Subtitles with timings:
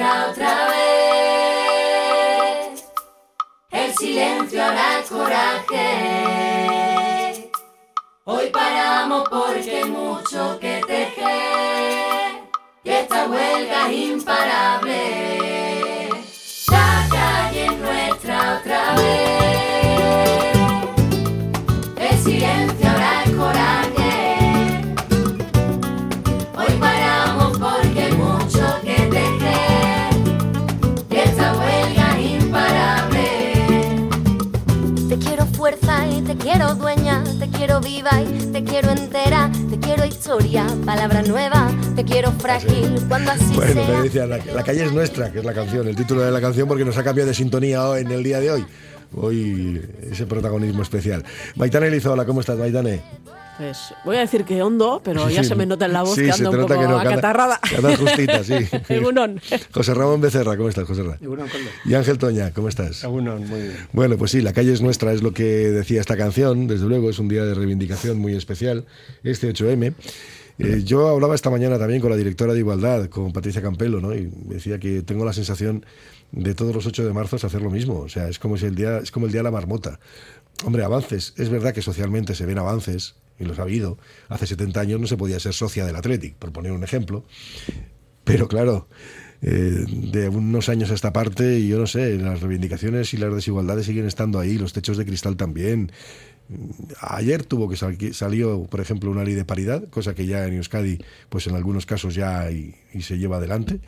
[0.00, 0.80] otra vez.
[3.70, 5.86] El silencio hará coraje.
[8.24, 12.40] Hoy paramos porque mucho que tejer.
[12.82, 16.08] Y esta huelga es imparable.
[16.68, 19.49] La calle es nuestra otra vez.
[37.80, 43.30] Quiero viva y te quiero entera, te quiero historia, palabra nueva, te quiero frágil cuando
[43.32, 44.02] así Bueno, sea.
[44.02, 46.68] decía, la, la calle es nuestra, que es la canción, el título de la canción,
[46.68, 48.66] porque nos ha cambiado de sintonía hoy- en el día de hoy.
[49.16, 51.24] Hoy ese protagonismo especial.
[51.56, 53.00] Maitane Lizola, ¿cómo estás, Maitane?
[53.60, 56.14] Pues voy a decir que hondo, pero ya Sí, se me nota en la voz
[56.14, 57.60] sí, que te un nota poco que no, acatarrada.
[57.68, 58.54] que andas justita, sí.
[58.88, 59.38] Egunon.
[59.70, 61.18] José Ramón Becerra, ¿cómo estás, José Ramón?
[61.84, 63.04] Y Ángel Toña, ¿cómo estás?
[63.04, 63.76] Egunon, muy bien.
[63.92, 67.10] Bueno, pues sí, la calle es nuestra, es lo que decía esta canción, desde luego,
[67.10, 68.86] es un día de reivindicación muy especial,
[69.24, 69.92] este 8M.
[70.58, 74.14] Eh, yo hablaba esta mañana también con la directora de Igualdad, con Patricia Campelo, ¿no?
[74.14, 75.84] y decía que tengo la sensación
[76.32, 78.64] de todos los 8 de marzo es hacer lo mismo, o sea, es como, si
[78.64, 80.00] el día, es como el día de la marmota.
[80.64, 83.98] Hombre, avances, es verdad que socialmente se ven avances, y los ha habido.
[84.28, 87.24] Hace 70 años no se podía ser socia del Athletic, por poner un ejemplo,
[88.24, 88.88] pero claro,
[89.42, 93.86] eh, de unos años a esta parte, yo no sé, las reivindicaciones y las desigualdades
[93.86, 95.90] siguen estando ahí, los techos de cristal también.
[97.00, 100.54] Ayer tuvo que salir, salió, por ejemplo, una ley de paridad, cosa que ya en
[100.54, 103.80] Euskadi, pues en algunos casos ya y se lleva adelante.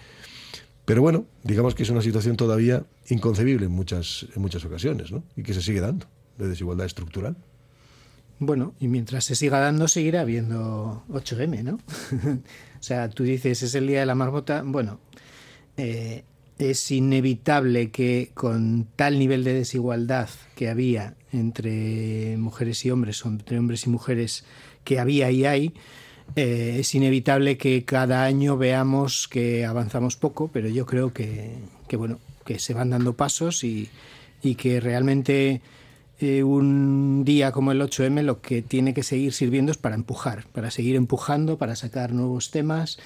[0.85, 5.23] Pero bueno, digamos que es una situación todavía inconcebible en muchas, en muchas ocasiones, ¿no?
[5.37, 6.07] Y que se sigue dando,
[6.39, 7.37] de desigualdad estructural.
[8.39, 11.75] Bueno, y mientras se siga dando, seguirá habiendo 8M, ¿no?
[12.81, 14.63] o sea, tú dices, es el día de la marmota.
[14.65, 14.99] Bueno,
[15.77, 16.25] eh,
[16.59, 23.29] es inevitable que con tal nivel de desigualdad que había entre mujeres y hombres, o
[23.29, 24.45] entre hombres y mujeres
[24.85, 25.75] que había y hay,
[26.37, 31.97] eh, es inevitable que cada año veamos que avanzamos poco, pero yo creo que, que
[31.97, 33.89] bueno, que se van dando pasos y,
[34.43, 35.61] y que realmente
[36.23, 40.47] eh, un día como el 8M lo que tiene que seguir sirviendo es para empujar,
[40.53, 42.99] para seguir empujando, para sacar nuevos temas.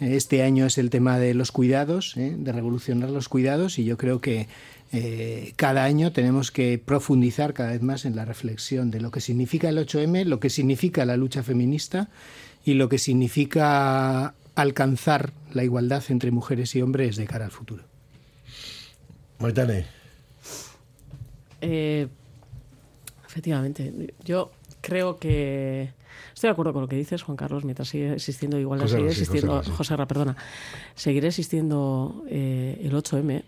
[0.00, 2.34] Eh, Este año es el tema de los cuidados, ¿eh?
[2.36, 4.48] de revolucionar los cuidados y yo creo que
[4.92, 9.20] eh, cada año tenemos que profundizar cada vez más en la reflexión de lo que
[9.20, 12.08] significa el 8M, lo que significa la lucha feminista
[12.64, 17.84] y lo que significa alcanzar la igualdad entre mujeres y hombres de cara al futuro.
[19.38, 19.86] Maitane,
[21.60, 22.08] Eh,
[23.34, 23.92] efectivamente,
[24.24, 25.90] yo creo que
[26.32, 29.56] estoy de acuerdo con lo que dices, Juan Carlos, mientras sigue existiendo igualdad, José existiendo,
[29.56, 29.70] José.
[29.72, 30.36] José Ra, perdona,
[30.94, 33.42] seguirá existiendo eh, el 8M,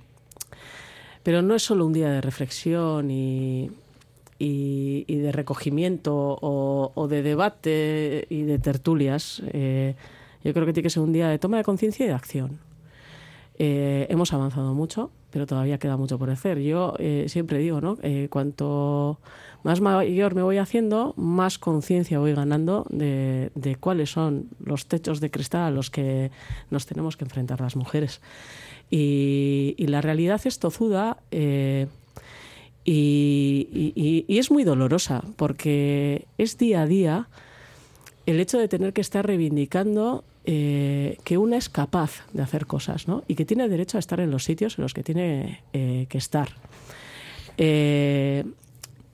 [1.22, 3.70] pero no es solo un día de reflexión y,
[4.40, 9.40] y, y de recogimiento o, o de debate y de tertulias.
[9.52, 9.94] eh,
[10.42, 12.58] yo creo que tiene que ser un día de toma de conciencia y de acción.
[13.58, 16.60] Eh, hemos avanzado mucho, pero todavía queda mucho por hacer.
[16.60, 17.98] Yo eh, siempre digo, ¿no?
[18.02, 19.20] Eh, cuanto
[19.64, 25.30] más mayor me voy haciendo, más conciencia voy ganando de, cuáles son los techos de
[25.30, 26.30] cristal a los que
[26.70, 28.22] nos tenemos que enfrentar las mujeres.
[28.90, 31.86] Y, la realidad es tozuda eh,
[32.86, 37.28] y es muy dolorosa, porque es día a día
[38.24, 43.08] el hecho de tener que estar reivindicando eh, que una es capaz de hacer cosas
[43.08, 43.24] ¿no?
[43.26, 46.18] y que tiene derecho a estar en los sitios en los que tiene eh, que
[46.18, 46.50] estar.
[47.58, 48.44] Eh,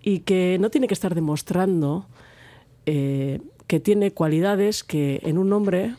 [0.02, 2.06] y que no tiene que estar demostrando
[2.84, 5.94] que tiene cualidades que en un hombre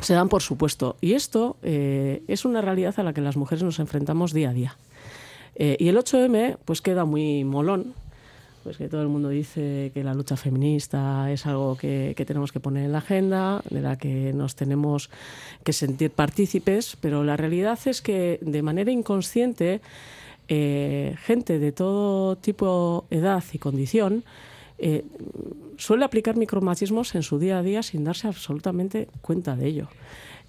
[0.00, 0.96] se dan por supuesto.
[1.02, 4.78] Y esto es una realidad a la que las mujeres nos enfrentamos día a día.
[5.54, 7.94] Y el 8M pues queda muy molón,
[8.62, 12.60] pues que todo el mundo dice que la lucha feminista es algo que, tenemos que
[12.60, 15.10] poner en la agenda, de la que nos tenemos
[15.64, 19.80] que sentir partícipes, pero la realidad es que de manera inconsciente
[20.48, 24.24] eh, gente de todo tipo, edad y condición
[24.78, 25.04] eh,
[25.76, 29.88] suele aplicar micromachismos en su día a día sin darse absolutamente cuenta de ello.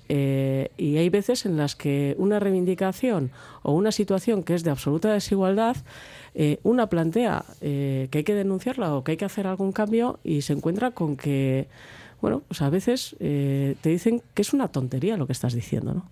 [0.10, 4.72] Eh, y hay veces en las que una reivindicación o una situación que es de
[4.72, 5.78] absoluta desigualdad,
[6.36, 10.20] eh, una plantea eh, que hay que denunciarla o que hay que hacer algún cambio
[10.24, 11.68] y se encuentra con que,
[12.22, 15.94] bueno, pues a veces eh, te dicen que es una tontería lo que estás diciendo,
[15.94, 16.06] ¿no?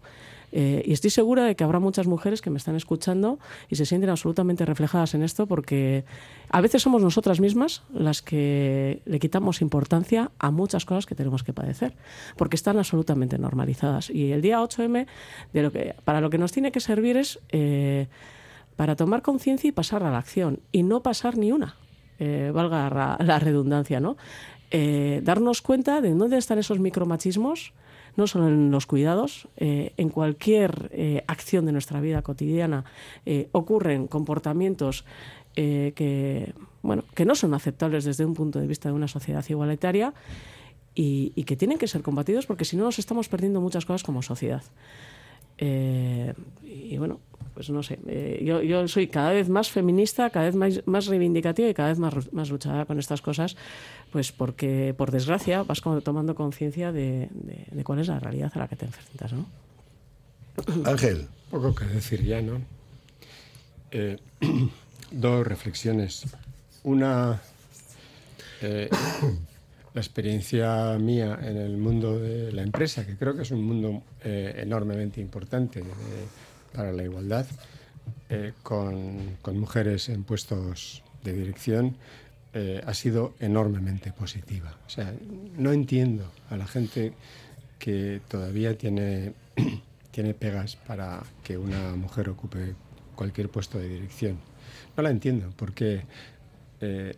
[0.51, 3.39] Eh, y estoy segura de que habrá muchas mujeres que me están escuchando
[3.69, 6.03] y se sienten absolutamente reflejadas en esto porque
[6.50, 11.44] a veces somos nosotras mismas las que le quitamos importancia a muchas cosas que tenemos
[11.44, 11.95] que padecer,
[12.36, 14.09] porque están absolutamente normalizadas.
[14.09, 15.07] Y el día 8M,
[15.53, 18.07] de lo que, para lo que nos tiene que servir es eh,
[18.75, 21.75] para tomar conciencia y pasar a la acción, y no pasar ni una.
[22.19, 24.18] Eh, valga la, redundancia, ¿no?
[25.24, 27.74] darnos cuenta de dónde están esos micromachismos,
[28.17, 32.85] no solo en los cuidados, eh, en cualquier eh, acción de nuestra vida cotidiana
[33.25, 35.05] eh, ocurren comportamientos
[35.53, 40.13] que, bueno, que no son aceptables desde un punto de vista de una sociedad igualitaria
[40.95, 44.01] y, y que tienen que ser combatidos porque si no nos estamos perdiendo muchas cosas
[44.03, 44.63] como sociedad.
[45.59, 47.19] y bueno,
[47.53, 51.07] pues no sé, eh, yo, yo, soy cada vez más feminista, cada vez más, más
[51.07, 53.57] reivindicativa y cada vez más, más luchada con estas cosas,
[54.12, 57.30] pues porque, por desgracia, vas tomando conciencia de,
[57.71, 59.45] de, cuál es la realidad a la que te enfrentas, ¿no?
[60.86, 61.27] Ángel.
[61.50, 62.62] Poco que decir ya, ¿no?
[63.92, 64.18] Eh,
[65.12, 66.24] dos reflexiones.
[66.83, 67.42] Una,
[68.62, 68.89] eh,
[69.94, 74.04] la experiencia mía en el mundo de la empresa, que creo que es un mundo
[74.24, 75.83] enormemente importante
[76.73, 77.45] para la igualdad
[78.29, 81.97] eh, con, mujeres en puestos de dirección
[82.53, 84.77] eh, ha sido enormemente positiva.
[84.88, 85.13] O sea,
[85.57, 87.13] no entiendo a la gente
[87.77, 89.33] que todavía tiene,
[90.12, 92.75] tiene pegas para que una mujer ocupe
[93.15, 94.38] cualquier puesto de dirección.
[94.95, 96.03] No la entiendo, porque
[96.79, 97.15] eh,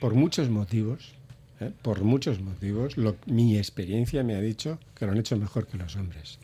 [0.00, 1.12] por muchos motivos,
[1.82, 2.94] por muchos motivos,
[3.26, 6.38] mi experiencia me ha dicho que lo han hecho mejor que los hombres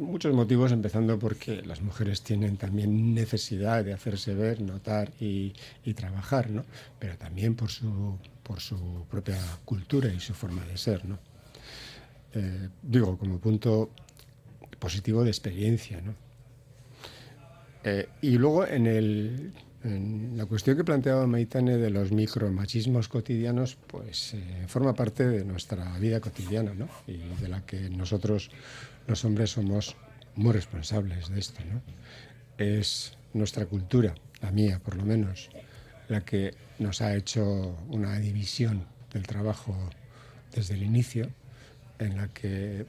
[0.00, 5.52] muchos motivos, empezando porque las mujeres tienen también necesidad de hacerse ver, notar y,
[5.94, 6.64] trabajar, ¿no?
[6.98, 11.04] pero también por su, por su propia cultura y su forma de ser.
[11.04, 11.18] ¿no?
[12.34, 13.90] Eh, digo, como punto
[14.78, 16.00] positivo de experiencia.
[16.00, 16.14] ¿no?
[17.84, 19.52] Eh, y luego en, el,
[20.36, 25.98] la cuestión que planteaba Maitane de los micromachismos cotidianos, pues eh, forma parte de nuestra
[25.98, 26.88] vida cotidiana ¿no?
[27.06, 28.50] y de la que nosotros
[29.06, 29.96] los hombres somos
[30.34, 31.62] muy responsables de esto.
[31.64, 31.82] ¿no?
[32.58, 35.50] Es nuestra cultura, la mía por lo menos,
[36.08, 39.76] la que nos ha hecho una división del trabajo
[40.52, 41.30] desde el inicio,
[41.98, 42.86] en la que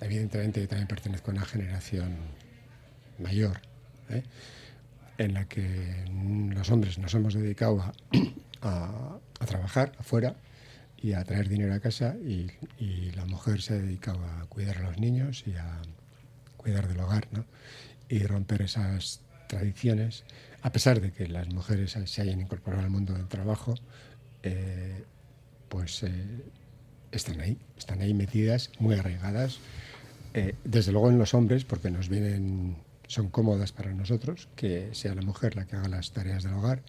[0.00, 2.16] evidentemente yo también pertenezco a una generación
[3.18, 3.60] mayor,
[4.10, 4.22] ¿eh?
[5.18, 6.04] en la que
[6.54, 7.92] los hombres nos hemos dedicado a,
[9.40, 10.36] a trabajar afuera
[11.04, 12.50] y a traer dinero a casa y,
[13.14, 15.82] la mujer se dedicaba a cuidar a los niños y a
[16.56, 17.44] cuidar del hogar, ¿no?
[18.08, 20.24] Y romper esas tradiciones,
[20.62, 23.74] a pesar de que las mujeres se hayan incorporado al mundo del trabajo,
[24.42, 25.04] eh,
[25.68, 26.10] pues eh,
[27.12, 29.58] están ahí, están ahí metidas, muy arraigadas.
[30.32, 32.78] Eh, desde luego en los hombres, porque nos vienen,
[33.08, 36.82] son cómodas para nosotros, que sea la mujer la que haga las tareas del hogar.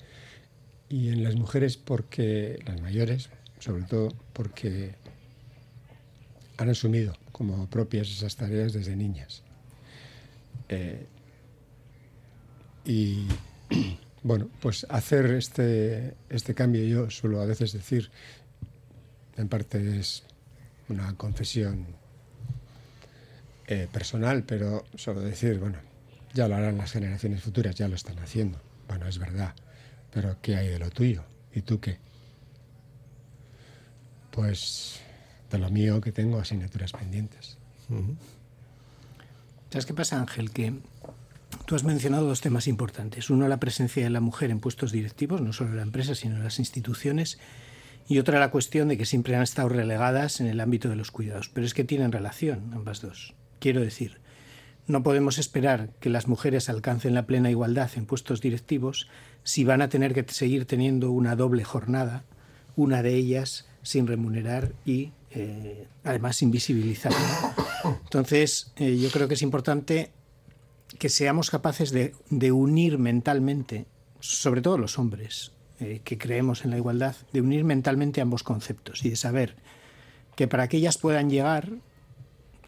[0.87, 3.29] Y en las mujeres porque las mayores,
[3.59, 4.95] sobre todo porque
[6.57, 9.43] han asumido como propias esas tareas desde niñas.
[10.69, 11.05] Eh,
[12.85, 13.27] y
[14.23, 18.09] bueno, pues hacer este, este cambio, yo suelo a veces decir,
[19.37, 20.23] en parte es
[20.87, 21.87] una confesión
[23.67, 25.79] eh, personal, pero suelo decir, bueno,
[26.33, 28.61] ya lo harán las generaciones futuras, ya lo están haciendo.
[28.87, 29.53] Bueno, es verdad,
[30.11, 31.23] pero ¿qué hay de lo tuyo?
[31.53, 32.04] ¿Y tú qué?
[34.35, 34.99] Pues
[35.49, 37.57] de lo mío que tengo asignaturas pendientes.
[39.69, 40.51] ¿Sabes qué pasa, Ángel?
[40.51, 40.73] Que
[41.65, 43.29] tú has mencionado dos temas importantes.
[43.29, 46.35] Uno, la presencia de la mujer en puestos directivos, no solo en la empresa, sino
[46.35, 47.39] en las instituciones.
[48.07, 51.11] Y otra, la cuestión de que siempre han estado relegadas en el ámbito de los
[51.11, 51.49] cuidados.
[51.49, 53.33] Pero es que tienen relación ambas dos.
[53.59, 54.19] Quiero decir,
[54.85, 59.07] no podemos esperar que las mujeres alcancen la plena igualdad en puestos directivos
[59.43, 62.23] si van a tener que seguir teniendo una doble jornada,
[62.75, 67.13] una de ellas sin remunerar y eh, además invisibilizar.
[68.03, 70.11] Entonces, eh, yo creo que es importante
[70.97, 73.85] que seamos capaces de, unir mentalmente,
[74.19, 79.03] sobre todo los hombres eh, que creemos en la igualdad, de unir mentalmente ambos conceptos
[79.03, 79.55] y de saber
[80.35, 81.69] que para que ellas puedan llegar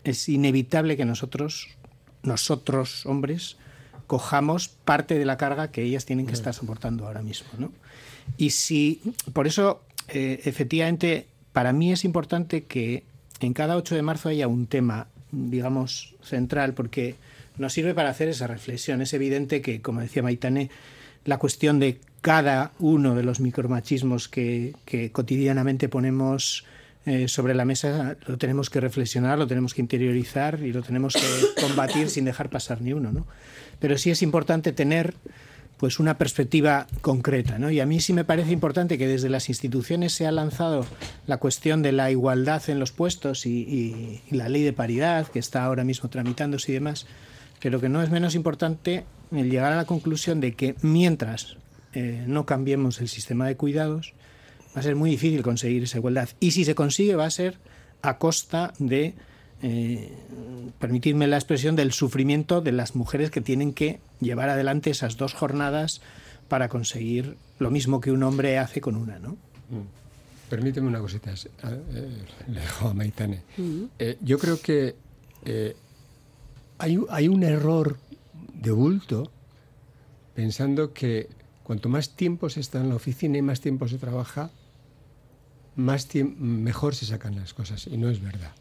[0.04, 1.70] es inevitable que nosotros,
[2.24, 3.58] nosotros hombres,
[4.08, 7.50] cojamos parte de la carga que ellas tienen que estar soportando ahora mismo.
[7.58, 7.72] ¿no?
[8.38, 9.02] Y si,
[9.34, 13.04] por eso eh, efectivamente, para mí es importante que
[13.40, 17.16] en cada 8 de marzo haya un tema, digamos, central, porque
[17.58, 19.02] nos sirve para hacer esa reflexión.
[19.02, 20.70] Es evidente que, como decía Maitane,
[21.26, 26.66] la cuestión de cada uno de los micromachismos que, que cotidianamente ponemos
[27.08, 31.14] eh, sobre la mesa lo tenemos que reflexionar, lo tenemos que interiorizar y lo tenemos
[31.14, 33.14] que combatir sin dejar pasar ni uno.
[33.14, 33.26] ¿no?
[33.80, 35.14] Pero sí es importante tener
[35.78, 37.70] pues una perspectiva concreta, ¿no?
[37.70, 40.86] Y a mí sí me parece importante que desde las instituciones se ha lanzado
[41.28, 45.64] la cuestión de la igualdad en los puestos y, la ley de paridad que está
[45.64, 47.06] ahora mismo tramitándose y demás,
[47.62, 51.58] pero que no es menos importante el llegar a la conclusión de que mientras
[51.94, 54.14] eh, no cambiemos el sistema de cuidados,
[54.76, 56.30] va a ser muy difícil conseguir esa igualdad.
[56.40, 57.58] Y si se consigue va a ser
[58.02, 59.14] a costa de
[59.62, 60.12] eh,
[60.80, 65.34] permitidme la expresión, del sufrimiento de las mujeres que tienen que llevar adelante esas dos
[65.34, 66.02] jornadas
[66.48, 69.32] para conseguir lo mismo que un hombre hace con una, ¿no?
[69.70, 69.98] Mm.
[70.50, 73.42] Permíteme una cosita, eh, le dejo a Maitane.
[73.58, 73.84] Mm.
[74.00, 74.96] Eh, yo creo que
[75.44, 75.76] eh,
[76.78, 77.98] hay, hay un error
[78.54, 79.30] de bulto
[80.36, 81.28] pensando que
[81.64, 84.52] cuanto más tiempo se está en la oficina y más tiempo se trabaja,
[85.76, 87.88] más mejor se sacan las cosas.
[87.88, 88.52] Y no es verdad.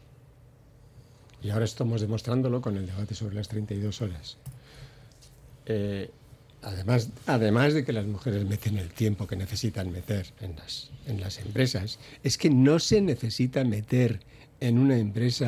[1.41, 4.37] Y ahora estamos demostrándolo con el debate sobre las 32 horas.
[5.65, 6.09] Eh,
[6.61, 11.21] además, además de que las mujeres meten el tiempo que necesitan meter en las, en
[11.21, 14.21] las empresas, es que no se necesita meter
[14.59, 15.47] en una empresa,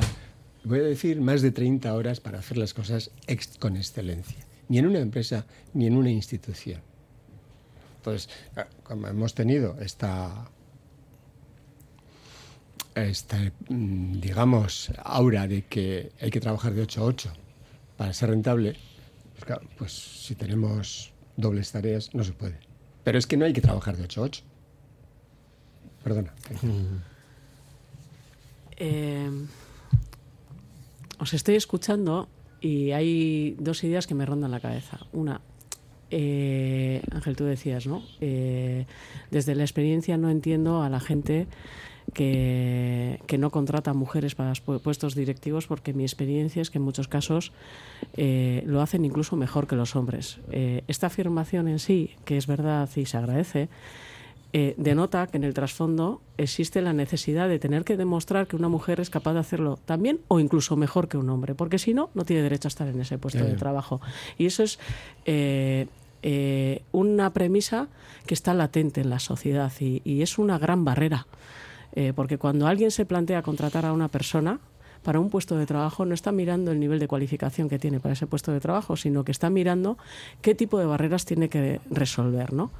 [0.63, 3.11] voy a decir, más de 30 horas para hacer las cosas
[3.59, 4.45] con excelencia.
[4.67, 6.81] Ni en una empresa, ni en una institución.
[7.97, 10.49] Entonces, ah, como hemos tenido esta
[12.95, 17.33] este, digamos, aura de que hay que trabajar de 8 a 8
[17.97, 18.75] para ser rentable,
[19.39, 22.59] pues, pues, si tenemos dobles tareas no se puede.
[23.03, 24.43] Pero es que no hay que trabajar de 8 a 8.
[26.03, 26.33] Perdona.
[28.77, 29.29] Eh,
[31.19, 32.29] os estoy escuchando
[32.61, 34.99] y hay dos ideas que me rondan la cabeza.
[35.11, 35.41] Una,
[36.11, 38.03] eh, Ángel, tú decías, ¿no?
[38.21, 38.85] Eh,
[39.31, 41.47] desde la experiencia no entiendo a la gente
[42.11, 47.51] que, no contrata mujeres para puestos directivos porque mi experiencia es que en muchos casos
[48.13, 50.39] eh, lo hacen incluso mejor que los hombres.
[50.51, 53.69] Eh, esta afirmación en sí, que es verdad y se agradece,
[54.51, 58.67] eh, denota que en el trasfondo existe la necesidad de tener que demostrar que una
[58.67, 62.09] mujer es capaz de hacerlo también o incluso mejor que un hombre, porque si no,
[62.15, 64.01] no tiene derecho a estar en ese puesto de trabajo.
[64.37, 64.79] Y eso es
[66.91, 67.87] una premisa
[68.25, 71.27] que está latente en la sociedad y es una gran barrera.
[71.93, 74.59] Eh, porque cuando alguien se plantea contratar a una persona
[75.03, 78.13] para un puesto de trabajo, no está mirando el nivel de cualificación que tiene para
[78.13, 79.97] ese puesto de trabajo, sino que está mirando
[80.41, 82.53] qué tipo de barreras tiene que resolver.
[82.53, 82.71] ¿no?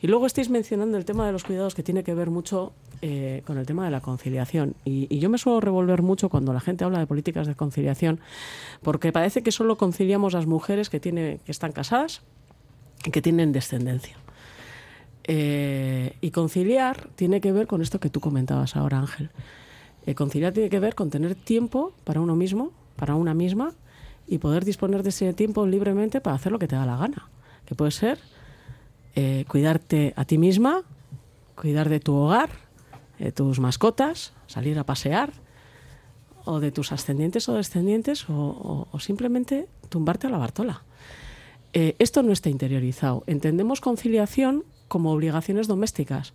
[0.00, 3.42] Y luego estáis mencionando el tema de los cuidados que tiene que ver mucho eh,
[3.46, 4.74] con el tema de la conciliación.
[4.84, 8.20] Y, yo me suelo revolver mucho cuando la gente habla de políticas de conciliación,
[8.82, 12.22] porque parece que solo conciliamos las mujeres que, tiene, que están casadas
[13.04, 14.16] y que tienen descendencia.
[15.24, 19.30] Eh, y conciliar tiene que ver con esto que tú comentabas ahora, Ángel.
[20.06, 23.74] Eh, conciliar tiene que ver con tener tiempo para uno mismo, para una misma,
[24.26, 27.28] y poder disponer de ese tiempo libremente para hacer lo que te da la gana.
[27.66, 28.18] Que puede ser
[29.14, 30.82] eh, cuidarte a ti misma,
[31.54, 32.50] cuidar de tu hogar,
[33.18, 35.32] de tus mascotas, salir a pasear,
[36.44, 40.82] o de tus ascendientes o descendientes, o, simplemente tumbarte a la bartola.
[41.72, 43.22] esto no está interiorizado.
[43.26, 46.32] Entendemos conciliación como obligaciones domésticas.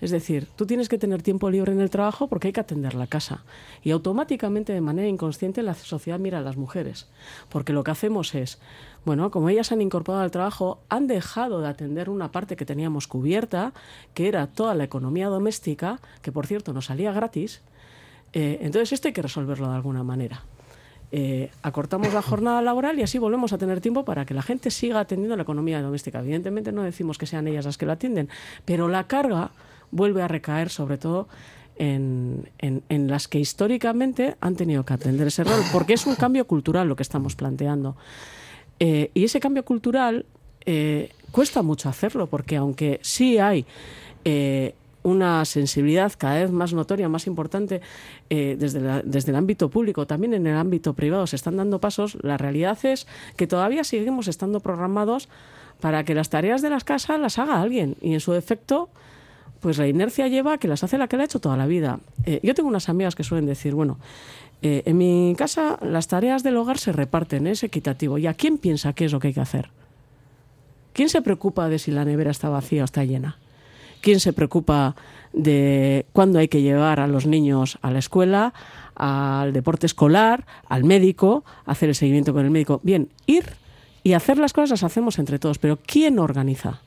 [0.00, 2.94] Es decir, tú tienes que tener tiempo libre en el trabajo porque hay que atender
[2.94, 3.44] la casa.
[3.82, 7.06] Y automáticamente, de manera inconsciente, la sociedad mira a las mujeres.
[7.50, 8.58] Porque lo que hacemos es,
[9.04, 13.08] bueno, como ellas han incorporado al trabajo, han dejado de atender una parte que teníamos
[13.08, 13.74] cubierta,
[14.14, 17.60] que era toda la economía doméstica, que por cierto nos salía gratis.
[18.32, 20.44] Eh, entonces esto hay que resolverlo de alguna manera.
[21.10, 24.70] Eh, acortamos la jornada laboral y así volvemos a tener tiempo para que la gente
[24.70, 26.20] siga atendiendo la economía doméstica.
[26.20, 28.28] Evidentemente no decimos que sean ellas las que lo atienden,
[28.64, 29.50] pero la carga
[29.90, 31.28] vuelve a recaer sobre todo
[31.76, 32.44] en,
[32.88, 36.96] las que históricamente han tenido que atender ese rol, porque es un cambio cultural lo
[36.96, 37.96] que estamos planteando.
[38.80, 40.26] Eh, y ese cambio cultural
[40.66, 43.64] eh, cuesta mucho hacerlo, porque aunque sí hay
[45.02, 47.80] una sensibilidad cada vez más notoria, más importante
[48.30, 52.18] eh, desde, desde el ámbito público, también en el ámbito privado se están dando pasos,
[52.22, 55.28] la realidad es que todavía seguimos estando programados
[55.80, 58.88] para que las tareas de las casas las haga alguien y en su defecto
[59.60, 61.66] pues la inercia lleva a que las hace la que la ha hecho toda la
[61.66, 62.00] vida.
[62.24, 63.98] Eh, yo tengo unas amigas que suelen decir, bueno,
[64.62, 68.18] eh, en mi casa las tareas del hogar se reparten, es equitativo.
[68.18, 69.70] ¿Y a quién piensa qué es lo que hay que hacer?
[70.92, 73.38] ¿Quién se preocupa de si la nevera está vacía o está llena?
[74.00, 74.94] Quién se preocupa
[75.32, 78.54] de cuándo hay que llevar a los niños a la escuela,
[78.94, 82.80] al deporte escolar, al médico, hacer el seguimiento con el médico.
[82.82, 83.52] Bien, ir
[84.02, 86.80] y hacer las cosas las hacemos entre todos, pero ¿quién organiza?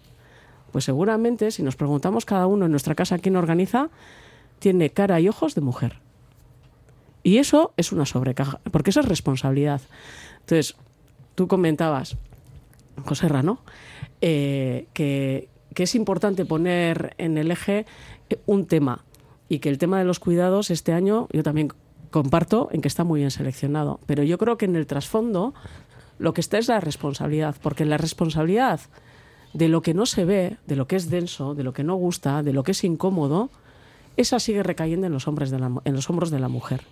[0.72, 3.90] Pues seguramente si nos preguntamos cada uno en nuestra casa quién organiza,
[4.60, 6.00] tiene cara y ojos de mujer.
[7.24, 9.82] Y eso es una sobrecaja, porque eso es responsabilidad.
[10.40, 10.76] Entonces,
[11.36, 12.18] tú comentabas,
[13.06, 13.60] José Rano,
[14.22, 17.86] eh, que, que es importante poner en el eje
[18.46, 19.06] un tema
[19.50, 21.74] y que el tema de los cuidados este año yo también
[22.10, 24.00] comparto en que está muy bien seleccionado.
[24.06, 25.54] Pero yo creo que en el trasfondo
[26.20, 28.82] lo que está es la responsabilidad, porque la responsabilidad
[29.54, 31.96] de lo que no se ve, de lo que es denso, de lo que no
[31.96, 33.50] gusta, de lo que es incómodo,
[34.18, 36.84] esa sigue recayendo en los, hombres de la, hombros de la mujer.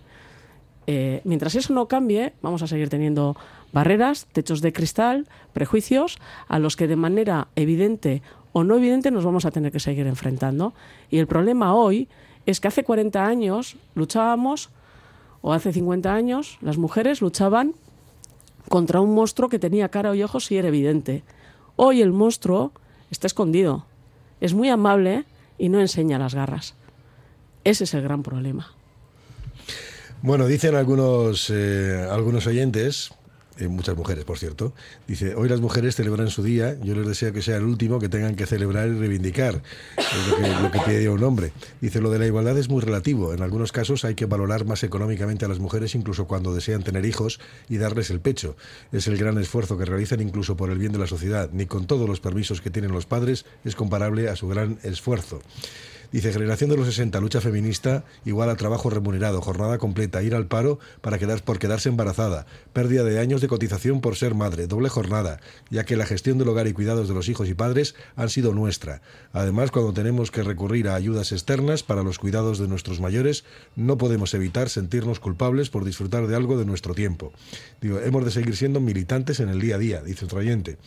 [0.88, 3.38] Eh, mientras eso no cambie, vamos a seguir teniendo
[3.72, 6.18] barreras, techos de cristal, prejuicios,
[6.48, 10.08] a los que de manera evidente o no evidente nos vamos a tener que seguir
[10.08, 10.74] enfrentando.
[11.10, 12.08] Y el problema hoy
[12.46, 14.70] es que hace 40 años luchábamos,
[15.42, 17.76] o hace 50 años, las mujeres luchaban
[18.68, 21.24] contra un monstruo que tenía cara y ojos y era evidente.
[21.76, 22.72] Hoy el monstruo
[23.10, 23.86] está escondido,
[24.42, 25.26] es muy amable
[25.58, 26.76] y no enseña las garras.
[27.64, 28.74] Ese es el gran problema.
[30.22, 33.12] Bueno, dicen algunos, eh, algunos oyentes
[33.60, 34.74] eh, muchas mujeres, por cierto.
[35.08, 38.10] Dice, hoy las mujeres celebran su día, yo les deseo que sea el último que
[38.10, 39.62] tengan que celebrar y reivindicar,
[39.98, 41.52] es lo que, pide un hombre.
[41.82, 44.84] Dice, lo de la igualdad es muy relativo, en algunos casos hay que valorar más
[44.84, 48.56] económicamente a las mujeres incluso cuando desean tener hijos y darles el pecho.
[48.92, 51.86] Es el gran esfuerzo que realizan incluso por el bien de la sociedad, ni con
[51.86, 55.42] todos los permisos que tienen los padres es comparable a su gran esfuerzo.
[56.12, 60.48] Dice, generación de los 60, lucha feminista igual a trabajo remunerado, jornada completa, ir al
[60.48, 64.90] paro para quedar, por quedarse embarazada, pérdida de años de cotización por ser madre, doble
[64.90, 65.40] jornada,
[65.70, 68.56] ya que la gestión del hogar y cuidados de los hijos y padres han sido
[68.56, 69.04] nuestra.
[69.34, 73.44] Además, cuando tenemos que recurrir a ayudas externas para los cuidados de nuestros mayores,
[73.76, 77.34] no podemos evitar sentirnos culpables por disfrutar de algo de nuestro tiempo.
[77.82, 80.78] Digo, hemos de seguir siendo militantes en el día a día, dice otro oyente.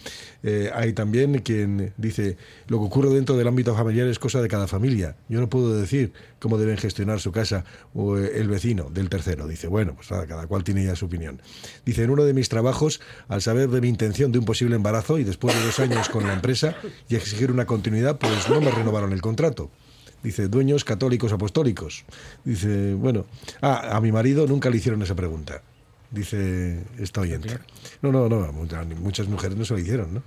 [0.42, 2.36] Eh, hay también quien dice,
[2.66, 5.78] lo que ocurre dentro del ámbito familiar es cosa de cada familia yo no puedo
[5.78, 7.64] decir cómo deben gestionar su casa
[7.94, 9.46] o eh, el vecino del tercero.
[9.46, 11.40] Dice, bueno, pues nada, cada cual tiene ya su opinión.
[11.84, 15.18] Dice, en uno de mis trabajos, al saber de mi intención de un posible embarazo
[15.18, 16.76] y después de dos años con la empresa
[17.08, 19.70] y exigir una continuidad, pues no me renovaron el contrato.
[20.22, 22.04] Dice, dueños católicos apostólicos.
[22.44, 23.26] Dice, bueno,
[23.60, 25.62] ah, a mi marido nunca le hicieron esa pregunta.
[26.12, 27.58] Dice esta oyente.
[28.02, 30.22] No, no, no, muchas mujeres no se lo hicieron, ¿no?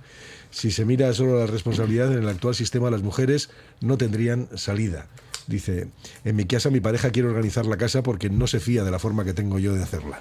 [0.50, 5.06] Si se mira solo la responsabilidad en el actual sistema, las mujeres no tendrían salida.
[5.46, 5.88] Dice,
[6.24, 8.98] en mi casa mi pareja quiere organizar la casa porque no se fía de la
[8.98, 10.20] forma que tengo yo de hacerla.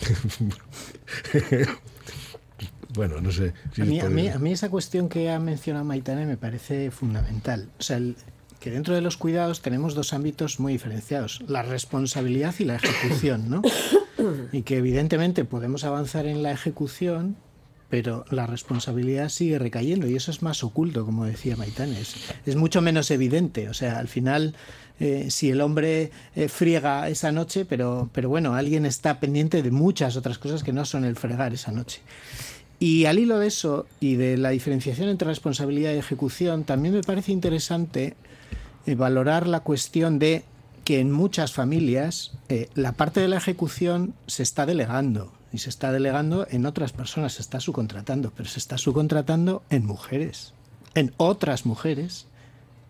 [2.94, 3.52] bueno, no sé.
[3.78, 7.68] a, mí, a, mí, esa cuestión que ha mencionado Maitane me parece fundamental.
[7.78, 8.00] O sea,
[8.60, 13.50] que dentro de los cuidados tenemos dos ámbitos muy diferenciados, la responsabilidad y la ejecución,
[13.50, 13.62] ¿no?
[14.52, 17.36] Y que evidentemente podemos avanzar en la ejecución
[17.92, 22.14] pero la responsabilidad sigue recayendo y eso es más oculto, como decía Maitanes.
[22.46, 23.68] Es mucho menos evidente.
[23.68, 24.54] O sea, al final,
[24.98, 29.70] eh, si el hombre eh, friega esa noche, pero, pero bueno, alguien está pendiente de
[29.70, 32.00] muchas otras cosas que no son el fregar esa noche.
[32.78, 37.02] Y al hilo de eso y de la diferenciación entre responsabilidad y ejecución, también me
[37.02, 38.16] parece interesante
[38.86, 40.44] eh, valorar la cuestión de
[40.84, 42.32] que en muchas familias
[42.74, 47.34] la parte de la ejecución se está delegando y se está delegando en otras personas,
[47.34, 50.54] se está subcontratando, pero se está subcontratando en mujeres,
[50.94, 52.26] en otras mujeres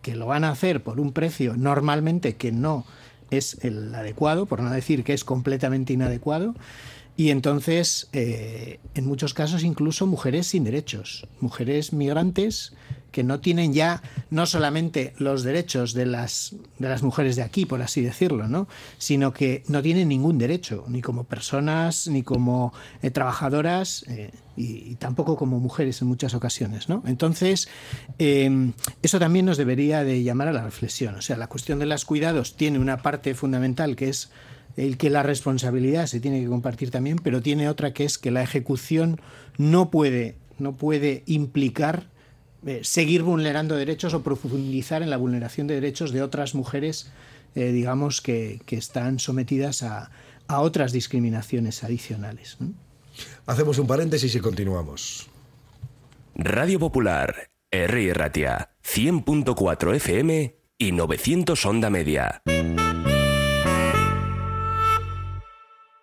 [0.01, 2.85] que lo van a hacer por un precio normalmente que no
[3.31, 6.55] es el adecuado, por no decir que es completamente inadecuado,
[7.17, 12.73] y entonces, eh, en muchos casos, incluso mujeres sin derechos, mujeres migrantes
[13.13, 17.67] que no tienen ya no solamente los derechos de las, de las mujeres de aquí,
[17.67, 18.67] por así decirlo, ¿no?
[18.99, 22.73] sino que no tienen ningún derecho, ni como personas, ni como
[23.03, 26.89] eh, trabajadoras, eh, y, tampoco como mujeres en muchas ocasiones.
[26.89, 27.03] ¿no?
[27.07, 27.69] Entonces,
[28.19, 28.73] em,
[29.03, 31.15] eso también nos debería de llamar a la reflexión.
[31.15, 34.31] O sea, la cuestión de los cuidados tiene una parte fundamental que es
[34.77, 38.31] el que la responsabilidad se tiene que compartir también, pero tiene otra que es que
[38.31, 39.21] la ejecución
[39.59, 42.12] no puede, no puede implicar
[42.83, 47.11] seguir vulnerando derechos o profundizar en la vulneración de derechos de otras mujeres,
[47.55, 50.11] eh, digamos, que, están sometidas a,
[50.49, 52.59] otras discriminaciones adicionales.
[53.47, 55.31] Hacemos un paréntesis y continuamos.
[56.35, 58.13] Radio Popular, R.
[58.13, 62.43] Ratia, 100.4 FM y 900 Onda Media.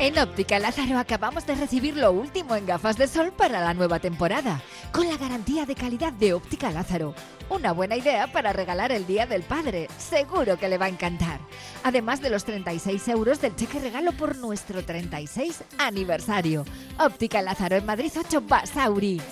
[0.00, 4.00] En Óptica Lázaro acabamos de recibir lo último en gafas de sol para la nueva
[4.00, 4.60] temporada,
[4.92, 7.14] con la garantía de calidad de Óptica Lázaro.
[7.48, 11.38] Una buena idea para regalar el Día del Padre, seguro que le va a encantar.
[11.84, 16.64] Además de los 36 euros del cheque regalo por nuestro 36 aniversario.
[16.98, 19.22] Óptica Lázaro en Madrid 8 Basauri.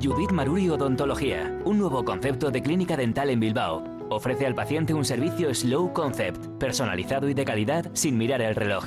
[0.00, 3.99] Judith Maruri Odontología, un nuevo concepto de clínica dental en Bilbao.
[4.10, 8.84] Ofrece al paciente un servicio Slow Concept, personalizado y de calidad sin mirar el reloj.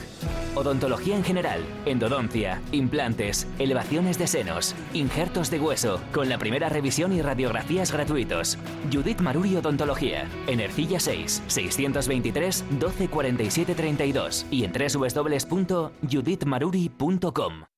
[0.53, 7.11] Odontología en general, endodoncia, implantes, elevaciones de senos, injertos de hueso, con la primera revisión
[7.13, 8.57] y radiografías gratuitos.
[8.91, 17.72] Judith Maruri Odontología, en Ercilla 6, 623 1247 32 y en www.judithmaruri.com.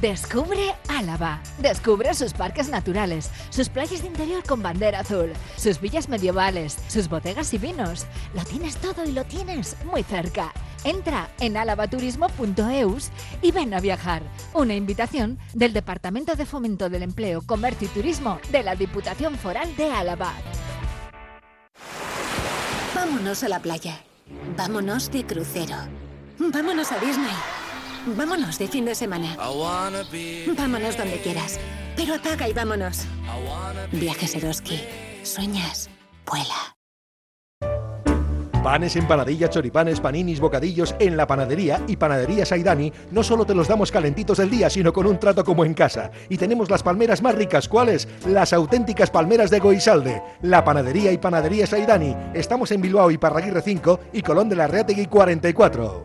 [0.00, 1.40] Descubre Álava.
[1.58, 7.08] Descubre sus parques naturales, sus playas de interior con bandera azul, sus villas medievales, sus
[7.08, 8.06] bodegas y vinos.
[8.32, 10.52] Lo tienes todo y lo tienes muy cerca.
[10.84, 13.10] Entra en alavaturismo.eus
[13.42, 14.22] y ven a viajar.
[14.54, 19.74] Una invitación del Departamento de Fomento del Empleo, Comercio y Turismo de la Diputación Foral
[19.74, 20.32] de Álava.
[22.94, 24.00] Vámonos a la playa.
[24.56, 25.76] Vámonos de crucero.
[26.38, 27.67] Vámonos a Disney.
[28.06, 29.36] Vámonos de fin de semana.
[29.36, 31.58] Vámonos donde quieras.
[31.96, 33.04] Pero apaga y vámonos.
[33.92, 34.80] Viajes Eroski.
[35.22, 35.90] Sueñas.
[36.26, 36.76] Vuela.
[38.62, 43.68] Panes, empanadillas, choripanes, paninis, bocadillos en la panadería y panadería Saidani no solo te los
[43.68, 46.10] damos calentitos del día, sino con un trato como en casa.
[46.28, 48.08] Y tenemos las palmeras más ricas, ¿cuáles?
[48.26, 50.22] Las auténticas palmeras de Goisalde.
[50.42, 52.14] La panadería y panadería Saidani.
[52.34, 56.04] Estamos en Bilbao y Parraguirre 5 y Colón de la Reategui 44.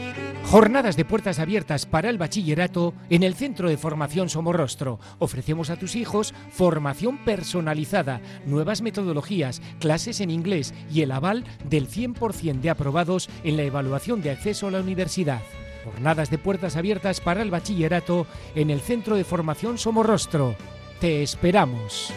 [0.51, 4.99] Jornadas de puertas abiertas para el bachillerato en el Centro de Formación Somorrostro.
[5.17, 11.87] Ofrecemos a tus hijos formación personalizada, nuevas metodologías, clases en inglés y el aval del
[11.87, 15.41] 100% de aprobados en la evaluación de acceso a la universidad.
[15.85, 20.57] Jornadas de puertas abiertas para el bachillerato en el Centro de Formación Somorrostro.
[20.99, 22.13] Te esperamos.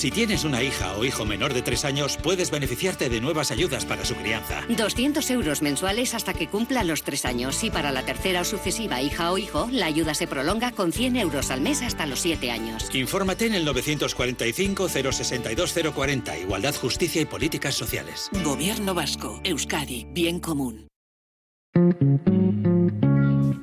[0.00, 3.84] Si tienes una hija o hijo menor de 3 años, puedes beneficiarte de nuevas ayudas
[3.84, 4.62] para su crianza.
[4.66, 9.02] 200 euros mensuales hasta que cumpla los 3 años y para la tercera o sucesiva
[9.02, 12.50] hija o hijo, la ayuda se prolonga con 100 euros al mes hasta los 7
[12.50, 12.88] años.
[12.94, 18.30] Infórmate en el 945 062 040, Igualdad, Justicia y Políticas Sociales.
[18.42, 20.88] Gobierno Vasco, Euskadi, Bien Común.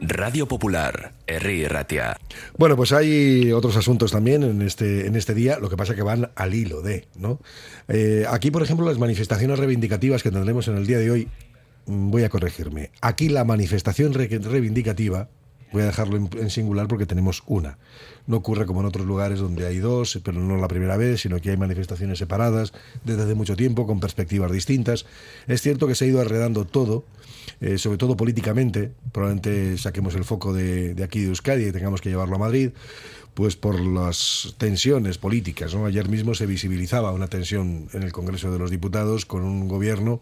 [0.07, 1.67] Radio Popular, R.
[1.67, 2.17] Ratia.
[2.57, 6.01] Bueno, pues hay otros asuntos también en este, en este día, lo que pasa que
[6.01, 7.41] van al hilo de, ¿no?
[7.89, 11.27] Eh, aquí, por ejemplo, las manifestaciones reivindicativas que tendremos en el día de hoy,
[11.87, 12.91] mm, voy a corregirme.
[13.01, 15.27] Aquí la manifestación reivindicativa,
[15.73, 17.77] voy a dejarlo en, singular porque tenemos una.
[18.27, 21.41] No ocurre como en otros lugares donde hay dos, pero no la primera vez, sino
[21.41, 22.71] que hay manifestaciones separadas
[23.03, 25.05] desde hace mucho tiempo, con perspectivas distintas.
[25.47, 27.03] Es cierto que se ha ido arredando todo
[27.59, 32.09] eh, sobre todo políticamente, probablemente saquemos el foco de, aquí de Euskadi y tengamos que
[32.09, 32.71] llevarlo a Madrid,
[33.33, 35.73] pues por las tensiones políticas.
[35.73, 40.21] Ayer mismo se visibilizaba una tensión en el Congreso de los Diputados con un gobierno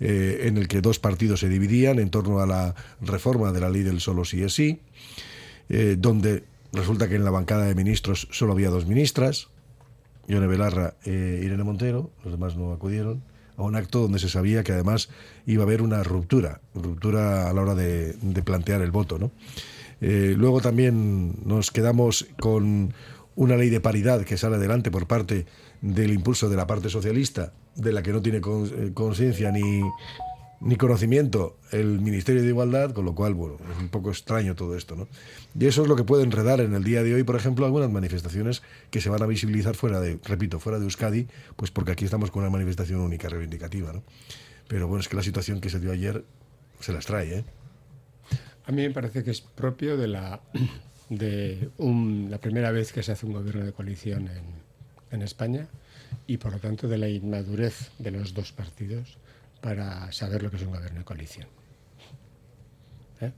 [0.00, 3.70] eh, en el que dos partidos se dividían en torno a la reforma de la
[3.70, 4.80] ley del solo sí es sí,
[5.68, 9.48] eh, donde resulta que en la bancada de ministros solo había dos ministras,
[10.26, 13.22] Yone Belarra e Irene Montero, los demás no acudieron
[13.56, 15.08] a un acto donde se sabía que además
[15.46, 18.14] iba a haber una ruptura, ruptura a la hora de,
[18.44, 19.18] plantear el voto.
[19.18, 19.30] ¿no?
[20.00, 22.92] Eh, luego también nos quedamos con
[23.36, 25.46] una ley de paridad que sale adelante por parte
[25.80, 29.82] del impulso de la parte socialista, de la que no tiene eh, conciencia ni,
[30.64, 34.76] ni conocimiento el Ministerio de Igualdad, con lo cual, bueno, es un poco extraño todo
[34.76, 35.08] esto, ¿no?
[35.58, 37.90] Y eso es lo que puede enredar en el día de hoy, por ejemplo, algunas
[37.90, 42.06] manifestaciones que se van a visibilizar fuera de, repito, fuera de Euskadi, pues porque aquí
[42.06, 44.02] estamos con una manifestación única, reivindicativa, ¿no?
[44.66, 46.24] Pero bueno, es que la situación que se dio ayer
[46.80, 47.44] se las trae, ¿eh?
[48.64, 50.40] A mí me parece que es propio de la
[51.10, 54.44] de la primera vez que se hace un gobierno de coalición en,
[55.10, 55.68] en España
[56.26, 59.18] y por lo tanto de la inmadurez de los dos partidos
[59.64, 61.46] para saber lo que es un gobierno de coalición.
[63.22, 63.32] ¿Eh?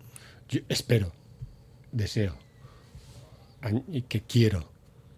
[0.48, 1.12] Yo espero,
[1.92, 2.36] deseo
[3.92, 4.68] y que quiero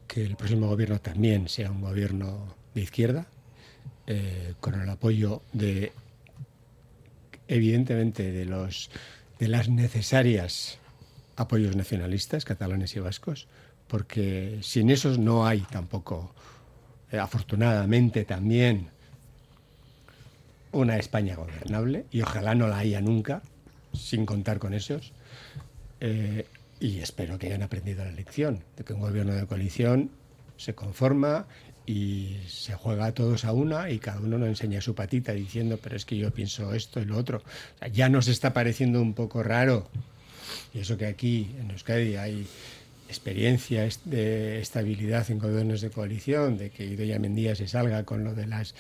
[0.07, 3.27] que el próximo gobierno también sea un gobierno de izquierda,
[4.07, 5.93] eh, con el apoyo de,
[7.47, 8.91] evidentemente, de los
[9.39, 10.79] de las necesarias
[11.37, 13.49] apoyos nacionalistas catalanes y vascos,
[13.87, 16.35] porque sin esos no hay tampoco,
[17.11, 18.91] eh, afortunadamente también,
[20.73, 23.43] una España gobernable, y ojalá no la haya nunca,
[23.93, 25.13] sin contar con esos.
[26.01, 26.47] Eh,
[26.81, 30.11] y espero que hayan aprendido la lección de que un gobierno de coalición
[30.57, 31.47] se conforma
[31.87, 35.97] y se juega todos a una y cada uno nos enseña su patita diciendo, pero
[35.97, 37.43] es que yo pienso esto y lo otro.
[37.93, 39.89] ya nos está pareciendo un poco raro.
[40.75, 42.47] Y eso que aquí en Euskadi hay
[43.09, 48.35] experiencia de estabilidad en gobiernos de coalición, de que Idoia Mendía se salga con lo
[48.35, 48.75] de las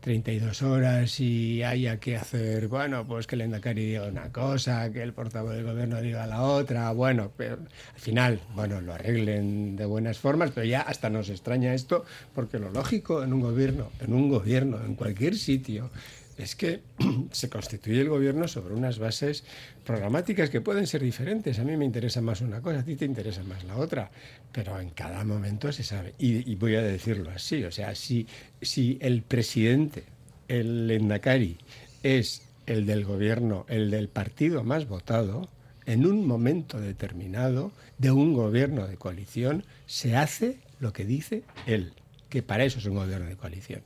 [0.00, 5.02] 32 horas y haya que hacer, bueno, pues que el Endacari diga una cosa, que
[5.02, 9.84] el portavoz del gobierno diga la otra, bueno, pero al final, bueno, lo arreglen de
[9.86, 14.14] buenas formas, pero ya hasta nos extraña esto, porque lo lógico en un gobierno, en
[14.14, 15.90] un gobierno, en cualquier sitio,
[16.38, 16.80] es que
[17.32, 19.44] se constituye el gobierno sobre unas bases
[19.84, 21.58] programáticas que pueden ser diferentes.
[21.58, 24.10] A mí me interesa más una cosa, a ti te interesa más la otra,
[24.52, 26.14] pero en cada momento se sabe.
[26.18, 28.26] Y, voy a decirlo así, o sea, si,
[28.62, 30.04] si el presidente,
[30.46, 31.58] el Endacari,
[32.02, 35.48] es el del gobierno, el del partido más votado,
[35.86, 41.92] en un momento determinado de un gobierno de coalición, se hace lo que dice él,
[42.28, 43.80] que para eso es un gobierno de coalición,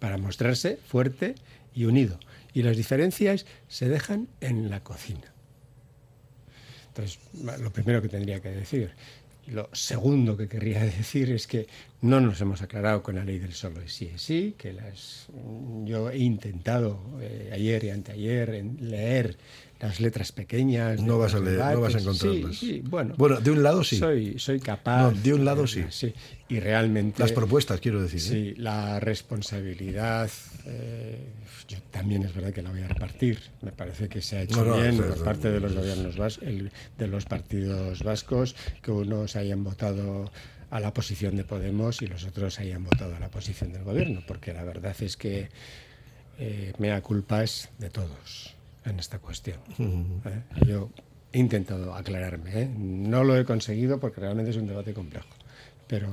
[0.00, 1.36] para mostrarse fuerte
[1.74, 2.18] y unido.
[2.52, 5.32] Y las diferencias se dejan en la cocina.
[6.88, 7.18] Entonces,
[7.60, 8.92] lo primero que tendría que decir.
[9.48, 11.66] Lo segundo que querría decir es que
[12.00, 15.26] no nos hemos aclarado con la ley del solo sí es sí, que las,
[15.84, 19.36] yo he intentado eh, ayer y anteayer en leer
[19.82, 21.02] las letras pequeñas.
[21.02, 22.56] No vas a leer, no vas a encontrarlas.
[22.56, 23.14] Sí, bueno.
[23.18, 23.96] Bueno, de un lado sí.
[23.96, 25.02] Soy, soy capaz.
[25.02, 25.84] No, de un lado sí.
[25.90, 26.14] Sí.
[26.48, 27.20] Y realmente.
[27.20, 28.20] Las propuestas, quiero decir.
[28.20, 28.54] Sí, ¿eh?
[28.56, 30.30] la responsabilidad.
[30.66, 31.18] Eh,
[31.68, 33.40] yo también es verdad que la voy a repartir.
[33.60, 38.04] Me parece que se ha hecho bien por parte de los gobiernos de los partidos
[38.04, 40.30] vascos, que unos hayan votado
[40.70, 44.22] a la posición de Podemos y los otros hayan votado a la posición del gobierno,
[44.26, 45.48] porque la verdad es que
[46.38, 48.51] eh, mea culpa es de todos
[48.84, 49.58] en esta cuestión.
[49.78, 50.42] ¿eh?
[50.66, 50.90] Yo
[51.32, 52.70] he intentado aclararme, ¿eh?
[52.76, 55.28] no lo he conseguido porque realmente es un debate complejo,
[55.86, 56.08] pero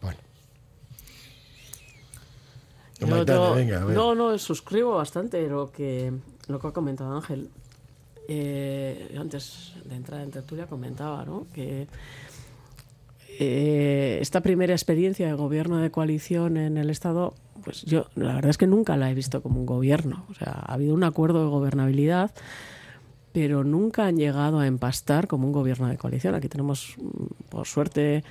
[0.00, 0.18] bueno.
[3.94, 6.12] no, no, suscribo bastante lo que,
[6.48, 7.50] lo que ha comentado Ángel.
[8.30, 11.46] Eh, antes de entrar en tertulia comentaba ¿no?
[11.54, 11.86] que
[13.38, 18.58] esta primera experiencia de gobierno de coalición en el Estado pues yo la verdad es
[18.58, 20.24] que nunca la he visto como un gobierno.
[20.30, 22.30] O sea, ha habido un acuerdo de gobernabilidad,
[23.32, 26.34] pero nunca han llegado a empastar como un gobierno de coalición.
[26.34, 28.24] Aquí tenemos, mm, por suerte,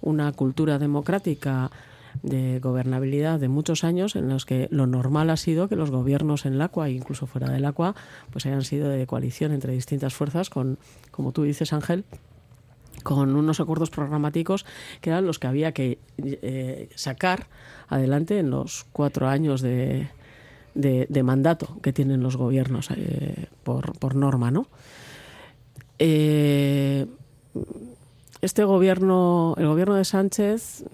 [0.00, 1.70] una cultura democrática
[2.22, 6.44] de gobernabilidad de muchos años en los que lo normal ha sido que los gobiernos
[6.44, 7.94] en el agua e incluso fuera del agua
[8.30, 10.78] pues hayan sido de coalición entre distintas fuerzas con,
[11.10, 12.04] como tú dices Ángel,
[13.02, 14.64] con unos acuerdos programáticos
[15.00, 17.46] que eran los que había que eh, sacar
[17.88, 20.08] adelante en los cuatro años de,
[20.74, 24.66] de, mandato que tienen los gobiernos eh, por, por, norma, ¿no?
[25.98, 27.06] Eh,
[28.40, 30.84] este gobierno, el gobierno de Sánchez,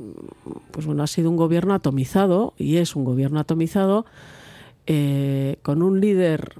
[0.70, 4.04] pues bueno, ha sido un gobierno atomizado y es un gobierno atomizado
[5.62, 6.54] con un líder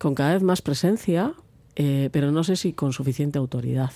[0.00, 1.34] con cada vez más presencia,
[1.82, 3.92] eh, pero no sé si con suficiente autoridad.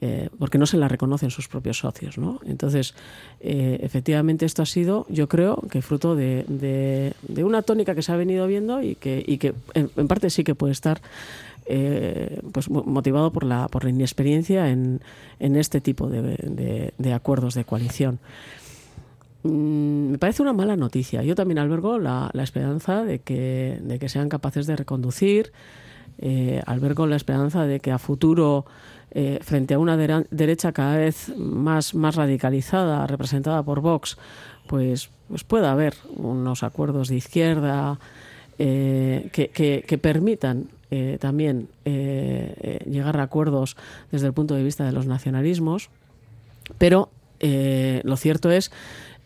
[0.00, 2.16] Eh, porque no se la reconocen sus propios socios.
[2.18, 2.40] ¿no?
[2.46, 2.94] Entonces,
[3.40, 8.12] eh, efectivamente, esto ha sido, yo creo, que fruto de, de, una tónica que se
[8.12, 11.02] ha venido viendo y que, y que en, parte sí que puede estar
[12.52, 15.00] pues motivado por la, por la inexperiencia en,
[15.38, 18.18] en este tipo de, de acuerdos de coalición.
[19.42, 21.22] Mm, me parece una mala noticia.
[21.22, 25.52] Yo también albergo la, la esperanza de que, de que sean capaces de reconducir
[26.20, 28.66] eh, albergo la esperanza de que a futuro,
[29.12, 34.16] eh, frente a una derecha cada vez más, más radicalizada, representada por Vox,
[34.68, 37.98] pues, pues pueda haber unos acuerdos de izquierda
[38.58, 43.76] eh, que, permitan eh, también llegar a acuerdos
[44.12, 45.90] desde el punto de vista de los nacionalismos.
[46.78, 48.70] Pero lo cierto es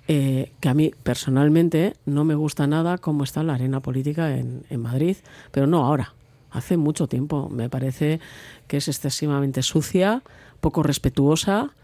[0.07, 4.81] que a mí personalmente no me gusta nada cómo está la arena política en, en
[4.81, 5.17] Madrid,
[5.51, 6.15] pero no ahora
[6.55, 7.51] hace mucho tiempo.
[7.51, 8.21] Me parece
[8.67, 10.23] que es excesivamente sucia,
[10.61, 11.75] poco respetuosa,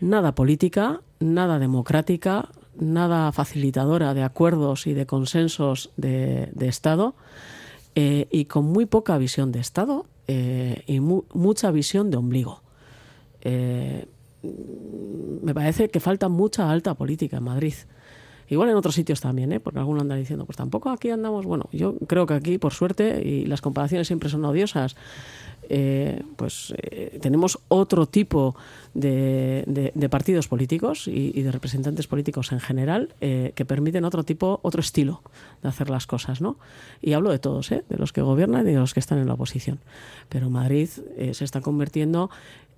[0.00, 7.14] nada política, nada democrática, nada facilitadora de acuerdos y de consensos de, Estado
[7.94, 12.62] eh, y con muy poca visión de Estado eh, y mucha visión de ombligo.
[13.42, 14.06] Eh,
[14.42, 17.74] me parece que falta mucha alta política en Madrid.
[18.48, 19.60] Igual en otros sitios también, ¿eh?
[19.60, 21.46] porque algunos andan diciendo, pues tampoco aquí andamos.
[21.46, 24.96] Bueno, yo creo que aquí, por suerte, y las comparaciones siempre son odiosas,
[25.68, 28.54] eh, pues eh, tenemos otro tipo
[28.94, 34.80] de, partidos políticos y, de representantes políticos en general eh, que permiten otro tipo, otro
[34.80, 35.22] estilo
[35.62, 36.56] de hacer las cosas, ¿no?
[37.02, 39.34] Y hablo de todos, de los que gobiernan y de los que están en la
[39.34, 39.80] oposición.
[40.28, 42.30] Pero Madrid se está convirtiendo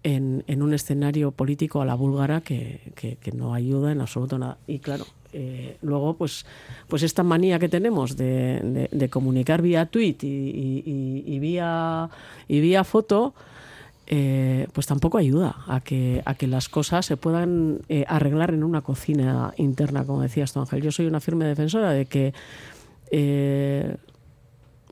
[0.03, 4.59] en, un escenario político a la búlgara que, que no ayuda en absoluto nada.
[4.67, 6.47] Y claro, eh, luego, pues,
[6.89, 12.09] pues esta manía que tenemos de, comunicar vía tweet y, vía,
[12.49, 13.35] y vía foto,
[14.07, 18.65] eh, pues tampoco ayuda a que, a que las cosas se puedan eh, arreglar en
[18.65, 20.83] una cocina interna, como decías tú, Ángel.
[20.83, 22.33] Yo soy una firme defensora de que,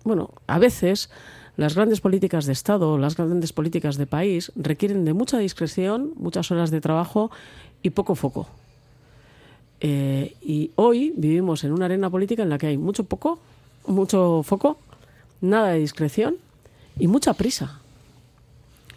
[0.04, 1.10] bueno, a veces
[1.56, 6.50] las grandes políticas de Estado, las grandes políticas de país requieren de mucha discreción, muchas
[6.50, 7.30] horas de trabajo
[7.82, 8.48] y poco foco.
[9.80, 13.38] Eh, y hoy vivimos en una arena política en la que hay mucho poco,
[13.86, 14.78] mucho foco,
[15.40, 16.36] nada de discreción
[16.98, 17.80] y mucha prisa.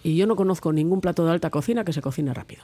[0.04, 2.64] Y yo no conozco ningún plato de alta cocina que se cocine rápido.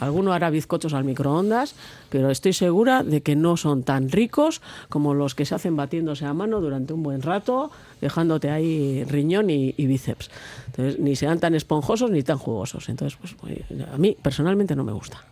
[0.00, 1.74] Alguno hará bizcochos al microondas,
[2.08, 6.24] pero estoy segura de que no son tan ricos como los que se hacen batiéndose
[6.24, 10.30] a mano durante un buen rato, dejándote ahí riñón y, bíceps.
[10.68, 12.88] Entonces, ni sean tan esponjosos ni tan jugosos.
[12.88, 13.36] Entonces, pues,
[13.92, 15.22] a mí personalmente no me gusta.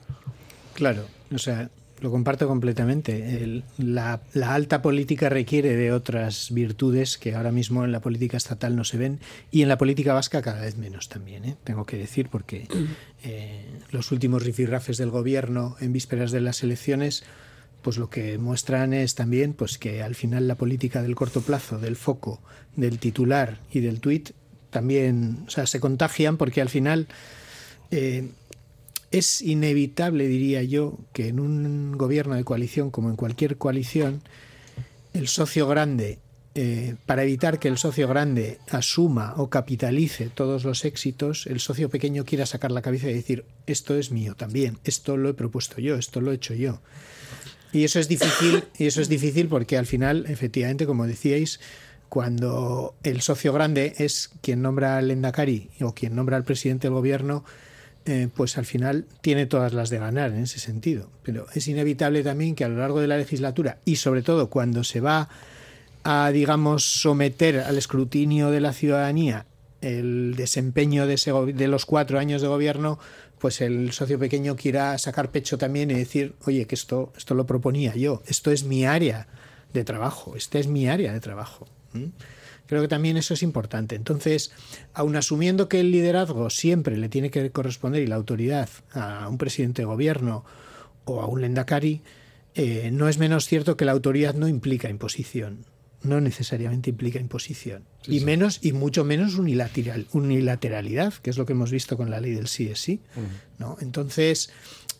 [0.78, 3.64] Claro, o sea, lo comparto completamente.
[3.78, 8.84] la, alta política requiere de otras virtudes que ahora mismo en la política estatal no
[8.84, 9.18] se ven
[9.50, 11.56] y en la política vasca cada vez menos también, ¿eh?
[11.64, 12.68] tengo que decir, porque
[13.24, 17.24] eh, los últimos rifirrafes del gobierno en vísperas de las elecciones
[17.82, 21.80] pues lo que muestran es también pues que al final la política del corto plazo,
[21.80, 22.40] del foco,
[22.76, 24.30] del titular y del tuit
[24.70, 27.08] también o sea, se contagian porque al final
[27.90, 28.28] eh,
[29.10, 34.22] es inevitable, diría yo, que en un gobierno de coalición, como en cualquier coalición,
[35.14, 36.18] el socio grande,
[36.54, 41.88] eh, para evitar que el socio grande asuma o capitalice todos los éxitos, el socio
[41.88, 45.80] pequeño quiera sacar la cabeza y decir, esto es mío también, esto lo he propuesto
[45.80, 46.80] yo, esto lo he hecho yo.
[47.72, 51.60] Y eso es difícil, y eso es difícil porque al final, efectivamente, como decíais,
[52.08, 56.94] cuando el socio grande es quien nombra al Endacari o quien nombra al presidente del
[56.94, 57.44] gobierno,
[58.08, 61.10] eh, pues al final tiene todas las de ganar en ese sentido.
[61.22, 64.82] Pero es inevitable también que a lo largo de la legislatura y sobre todo cuando
[64.82, 65.28] se va
[66.04, 69.44] a, digamos, someter al escrutinio de la ciudadanía
[69.82, 72.98] el desempeño de, ese, de los cuatro años de gobierno,
[73.38, 77.44] pues el socio pequeño quiera sacar pecho también y decir, oye, que esto, esto lo
[77.44, 79.28] proponía yo, esto es mi área
[79.74, 81.68] de trabajo, esta es mi área de trabajo.
[82.68, 83.96] Creo que también eso es importante.
[83.96, 84.52] Entonces,
[84.92, 89.38] aun asumiendo que el liderazgo siempre le tiene que corresponder y la autoridad a un
[89.38, 90.44] presidente de gobierno
[91.06, 92.02] o a un lendakari,
[92.54, 95.64] eh, no es menos cierto que la autoridad no implica imposición.
[96.02, 97.84] No necesariamente implica imposición.
[98.06, 102.20] y menos, y mucho menos unilateral, unilateralidad, que es lo que hemos visto con la
[102.20, 103.00] ley del sí es sí.
[103.58, 103.76] ¿no?
[103.80, 104.50] Entonces,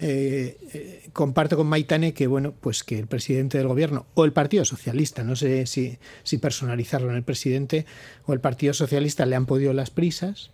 [0.00, 4.32] eh, eh, comparto con Maitane que bueno, pues que el presidente del gobierno o el
[4.32, 7.84] Partido Socialista, no sé si, si personalizarlo en el presidente
[8.24, 10.50] o el Partido Socialista le han podido las prisas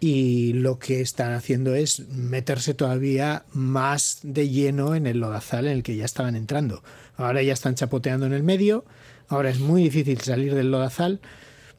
[0.00, 5.72] y lo que están haciendo es meterse todavía más de lleno en el lodazal en
[5.72, 6.82] el que ya estaban entrando.
[7.16, 8.84] Ahora ya están chapoteando en el medio,
[9.28, 11.20] ahora es muy difícil salir del lodazal,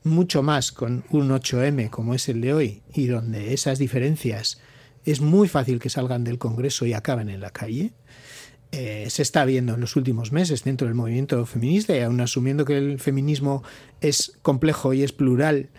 [0.04, 4.62] mucho más con un 8M como es el de hoy y donde esas diferencias
[5.06, 7.92] es muy fácil que salgan del Congreso y acaben en la calle.
[8.72, 12.66] Eh, se está viendo en los últimos meses dentro del movimiento feminista y aún asumiendo
[12.66, 13.64] que el feminismo
[14.00, 15.70] es complejo y es plural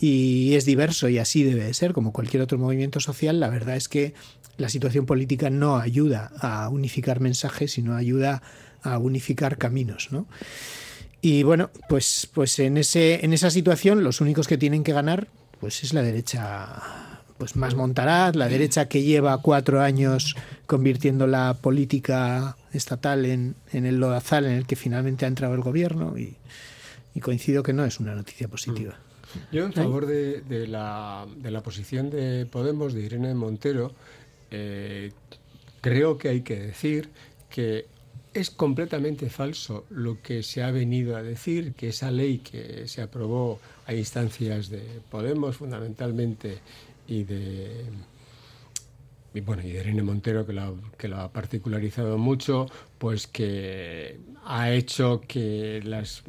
[0.00, 3.76] y es diverso y así debe de ser como cualquier otro movimiento social, la verdad
[3.76, 4.14] es que
[4.56, 8.42] la situación política no ayuda a unificar mensajes, sino ayuda
[8.82, 10.26] a unificar caminos, ¿no?
[11.22, 15.28] Y bueno, pues, pues en, ese, en esa situación los únicos que tienen que ganar
[15.60, 17.09] pues es la derecha
[17.40, 23.96] pues más Montaraz, la derecha que lleva cuatro años convirtiendo la política estatal en, el
[23.98, 26.36] lodazal en el que finalmente ha entrado el gobierno y,
[27.22, 28.98] coincido que no es una noticia positiva.
[29.52, 33.92] Yo en favor de, la, de la, posición de Podemos, de Irene Montero,
[34.50, 35.12] eh,
[35.80, 37.08] creo que hay que decir
[37.48, 37.86] que
[38.34, 43.00] es completamente falso lo que se ha venido a decir, que esa ley que se
[43.00, 46.58] aprobó a instancias de Podemos, fundamentalmente
[47.10, 47.84] y de
[49.44, 52.66] bueno, y Irene Montero, que lo, que lo ha particularizado mucho,
[52.98, 56.22] pues que ha hecho que las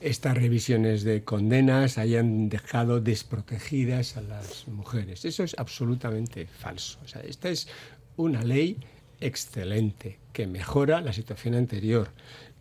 [0.00, 5.24] estas revisiones de condenas hayan dejado desprotegidas a las mujeres.
[5.24, 6.98] Eso es absolutamente falso.
[7.24, 7.68] Esta es
[8.16, 8.78] una ley
[9.20, 12.10] excelente, que mejora la situación anterior.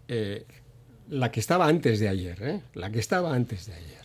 [0.08, 0.45] Eh,
[1.10, 2.62] la que estaba antes de ayer, ¿eh?
[2.76, 4.01] la que estaba antes de ayer.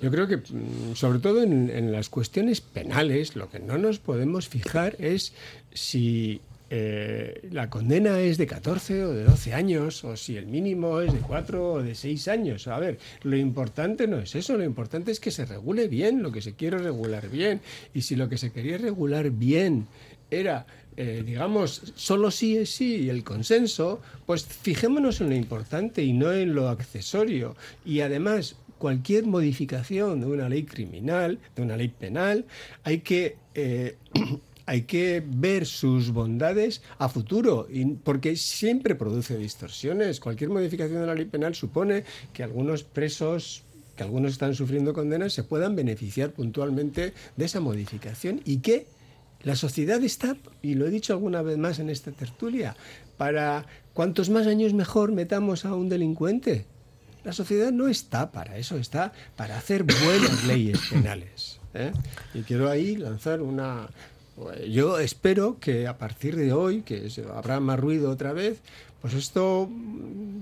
[0.00, 4.48] Yo creo que, mm, sobre todo en, las cuestiones penales, lo que no nos podemos
[4.48, 5.32] fijar es
[5.72, 11.00] si eh, la condena es de 14 o de 12 años, o si el mínimo
[11.00, 12.66] es de 4 o de 6 años.
[12.66, 16.32] A ver, lo importante no es eso, lo importante es que se regule bien lo
[16.32, 17.60] que se quiere regular bien.
[17.94, 19.86] Y si lo que se quería regular bien
[20.30, 20.66] era
[20.98, 26.14] eh, digamos, solo sí es sí y el consenso, pues fijémonos en lo importante y
[26.14, 27.54] no en lo accesorio.
[27.84, 32.46] Y además, cualquier modificación de una ley criminal, de una ley penal,
[32.84, 33.36] hay que...
[33.54, 33.96] Eh,
[34.68, 37.68] hay que ver sus bondades a futuro,
[38.02, 40.18] porque siempre produce distorsiones.
[40.18, 42.02] Cualquier modificación de la ley penal supone
[42.32, 43.62] que algunos presos
[43.96, 48.86] que algunos están sufriendo condenas se puedan beneficiar puntualmente de esa modificación y que
[49.42, 52.76] la sociedad está, y lo he dicho alguna vez más en esta tertulia,
[53.16, 56.66] para cuantos más años mejor metamos a un delincuente.
[57.26, 61.58] La sociedad no está para eso, está para hacer buenas leyes penales.
[61.74, 61.90] ¿eh?
[62.34, 63.88] Y quiero ahí lanzar una...
[64.68, 68.60] Yo espero que a partir de hoy, que habrá más ruido otra vez,
[69.00, 69.68] pues esto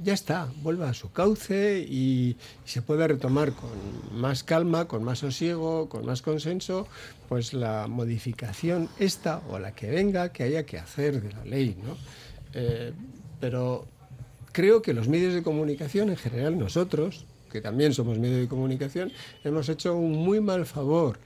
[0.03, 3.71] ya está, vuelva a su cauce y, se puede retomar con
[4.13, 6.87] más calma, con más sosiego, con más consenso,
[7.31, 11.79] pues la modificación esta o la que venga que haya que hacer de la ley,
[11.83, 11.97] ¿no?
[12.53, 12.93] Eh,
[13.41, 13.87] pero
[14.55, 19.13] creo que los medios de comunicación, en general nosotros, que también somos medios de comunicación,
[19.43, 21.19] hemos hecho un muy mal favor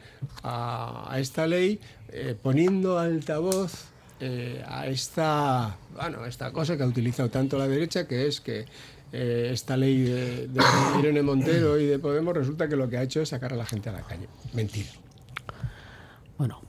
[0.42, 1.78] a, esta ley
[2.10, 3.84] eh, poniendo altavoz
[4.20, 8.64] eh, a esta, bueno, esta cosa que ha utilizado tanto la derecha, que es que
[9.12, 10.48] eh, esta ley de,
[10.98, 13.66] Irene Montero y de Podemos resulta que lo que ha hecho es sacar a la
[13.66, 14.28] gente a la calle.
[14.54, 14.88] Mentira.
[16.38, 16.62] Bueno,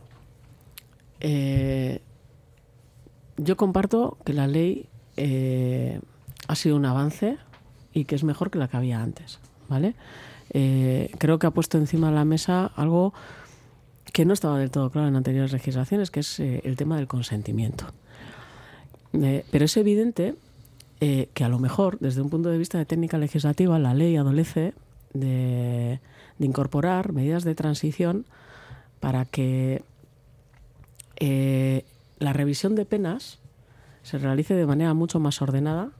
[3.37, 4.87] yo comparto que la ley
[6.49, 7.37] ha sido un avance
[7.93, 9.39] y que es mejor que la que había antes,
[9.69, 9.95] ¿vale?
[10.51, 13.13] creo que ha puesto encima de la mesa algo
[14.11, 17.07] que no estaba del todo claro en anteriores legislaciones, que es eh, el tema del
[17.07, 17.85] consentimiento.
[19.13, 20.35] Eh, pero es evidente
[20.99, 24.17] eh, que a lo mejor, desde un punto de vista de técnica legislativa, la ley
[24.17, 24.73] adolece
[25.13, 25.99] de,
[26.39, 28.25] incorporar medidas de transición
[28.99, 29.83] para que
[32.19, 33.39] la revisión de penas
[34.03, 35.91] se realice de manera mucho más ordenada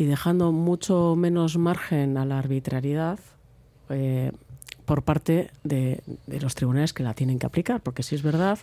[0.00, 3.18] y dejando mucho menos margen a la arbitrariedad
[4.86, 8.58] por parte de, los tribunales que la tienen que aplicar, porque sí es verdad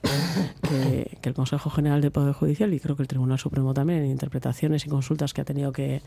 [0.67, 4.09] que, el Consejo General del Poder Judicial y creo que el Tribunal Supremo también en
[4.09, 6.01] interpretaciones y consultas que ha tenido que,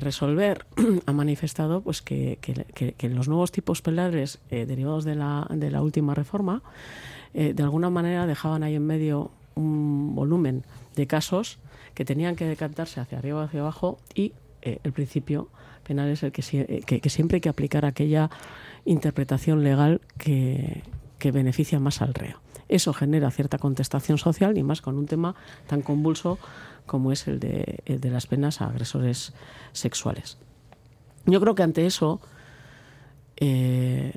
[0.00, 0.64] resolver
[1.06, 2.38] ha manifestado pues que,
[3.02, 6.62] los nuevos tipos penales eh, derivados de la, de la última reforma
[7.34, 10.64] eh, de alguna manera dejaban ahí en medio un volumen
[10.94, 11.58] de casos
[11.96, 15.48] que tenían que decantarse hacia arriba o hacia abajo y eh, el principio
[15.82, 16.42] penal es el que,
[16.84, 18.28] que, siempre hay que aplicar aquella
[18.84, 20.82] interpretación legal que,
[21.32, 22.38] beneficia más al reo.
[22.68, 25.34] Eso genera cierta contestación social y más con un tema
[25.66, 26.38] tan convulso
[26.84, 29.32] como es el de, las penas a agresores
[29.72, 30.38] sexuales.
[31.24, 32.20] Yo creo que ante eso,
[33.38, 34.12] eh,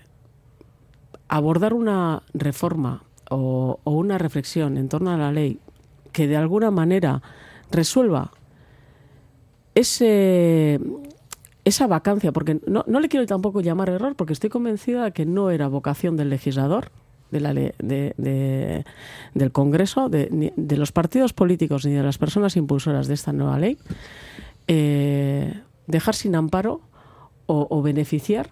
[1.30, 3.02] abordar una reforma
[3.32, 5.60] o, una reflexión en torno a la ley
[6.12, 7.24] que de alguna manera
[7.72, 8.32] resuelva
[9.76, 10.80] ese,
[11.64, 15.26] esa vacancia, porque no, no, le quiero tampoco llamar error, porque estoy convencida de que
[15.26, 16.92] no era vocación del legislador,
[17.32, 18.86] de la de,
[19.34, 23.60] del Congreso, de, de, los partidos políticos ni de las personas impulsoras de esta nueva
[23.60, 23.78] ley,
[24.68, 26.82] eh, dejar sin amparo
[27.52, 28.52] o, beneficiar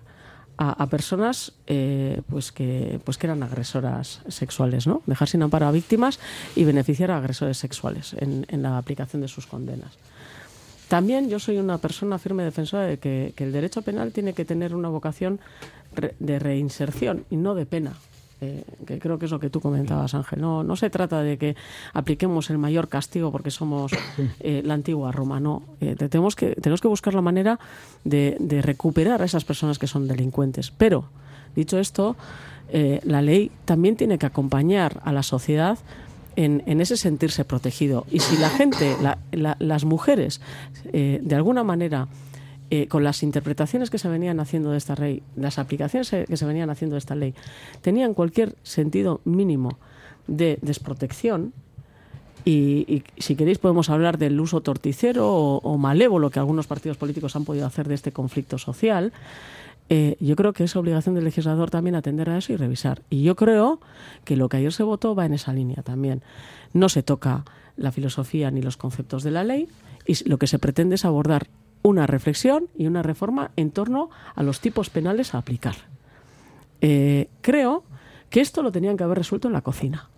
[0.57, 5.01] a, personas eh, pues que pues que eran agresoras sexuales, ¿no?
[5.05, 6.19] Dejar sin amparo a víctimas
[6.55, 9.97] y beneficiar a agresores sexuales en, en la aplicación de sus condenas.
[10.87, 14.73] También yo soy una persona firme defensora de que, el derecho penal tiene que tener
[14.73, 15.39] una vocación
[16.19, 17.93] de reinserción y no de pena.
[18.39, 20.41] Eh, que creo que es lo que tú comentabas, Ángel.
[20.41, 21.55] No, no se trata de que
[21.93, 23.91] apliquemos el mayor castigo porque somos
[24.39, 25.63] eh, la antigua Roma, no.
[25.81, 27.59] Eh, tenemos, que, tenemos que buscar la manera
[28.03, 30.71] de, de, recuperar a esas personas que son delincuentes.
[30.71, 31.05] Pero,
[31.55, 32.15] dicho esto,
[32.71, 35.79] la ley también tiene que acompañar a la sociedad
[36.37, 38.05] en, ese sentirse protegido.
[38.11, 38.95] Y si la gente,
[39.31, 40.39] las mujeres,
[40.93, 42.07] eh, de alguna manera,
[42.69, 46.45] eh, con las interpretaciones que se venían haciendo de esta ley, las aplicaciones que se
[46.45, 47.33] venían haciendo de esta ley,
[47.81, 49.77] tenían cualquier sentido mínimo
[50.27, 51.53] de desprotección,
[52.49, 57.43] y, si queréis podemos hablar del uso torticero o, malévolo que algunos partidos políticos han
[57.43, 59.11] podido hacer de este conflicto social,
[59.89, 63.01] eh, yo creo que es obligación del legislador también atender a eso y revisar.
[63.09, 63.81] Y yo creo
[64.23, 66.21] que lo que ayer se votó va en esa línea también.
[66.71, 67.43] No se toca
[67.75, 69.67] la filosofía ni los conceptos de la ley
[70.05, 71.47] y lo que se pretende es abordar
[71.81, 75.75] una reflexión y una reforma en torno a los tipos penales a aplicar.
[76.81, 77.83] Eh, creo
[78.29, 80.09] que esto lo tenían que haber resuelto en la cocina,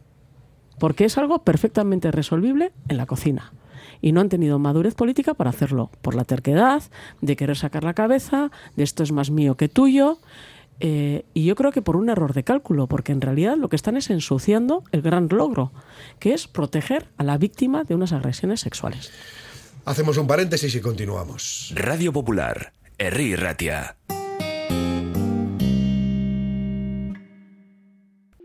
[0.80, 3.54] porque es algo perfectamente resolvible en la cocina.
[4.02, 6.84] Y no han tenido madurez política para hacerlo, por la terquedad,
[7.22, 10.20] de querer sacar la cabeza, de esto es más mío que tuyo.
[10.80, 13.76] Eh, y yo creo que por un error de cálculo, porque en realidad lo que
[13.76, 15.72] están es ensuciando el gran logro,
[16.20, 19.12] que es proteger a la víctima de unas agresiones sexuales.
[19.90, 21.74] Hacemos un paréntesis y continuamos.
[21.74, 23.98] Radio Popular, Herri Ratia.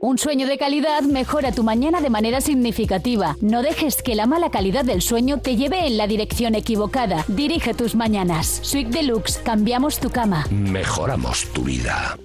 [0.00, 3.36] Un sueño de calidad mejora tu mañana de manera significativa.
[3.42, 7.26] No dejes que la mala calidad del sueño te lleve en la dirección equivocada.
[7.28, 8.60] Dirige tus mañanas.
[8.62, 10.46] Sweet Deluxe, cambiamos tu cama.
[10.50, 12.16] Mejoramos tu vida.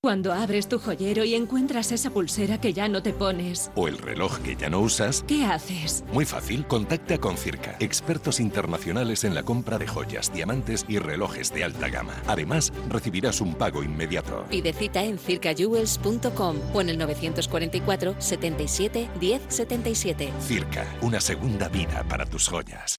[0.00, 3.70] Cuando abres tu joyero y encuentras esa pulsera que ya no te pones.
[3.74, 5.24] O el reloj que ya no usas.
[5.26, 6.04] ¿Qué haces?
[6.12, 11.52] Muy fácil, contacta con Circa, expertos internacionales en la compra de joyas, diamantes y relojes
[11.52, 12.14] de alta gama.
[12.26, 14.44] Además, recibirás un pago inmediato.
[14.48, 20.32] Pide cita en circajewels.com o en el 944 77 10 77.
[20.40, 22.98] Circa, una segunda vida para tus joyas.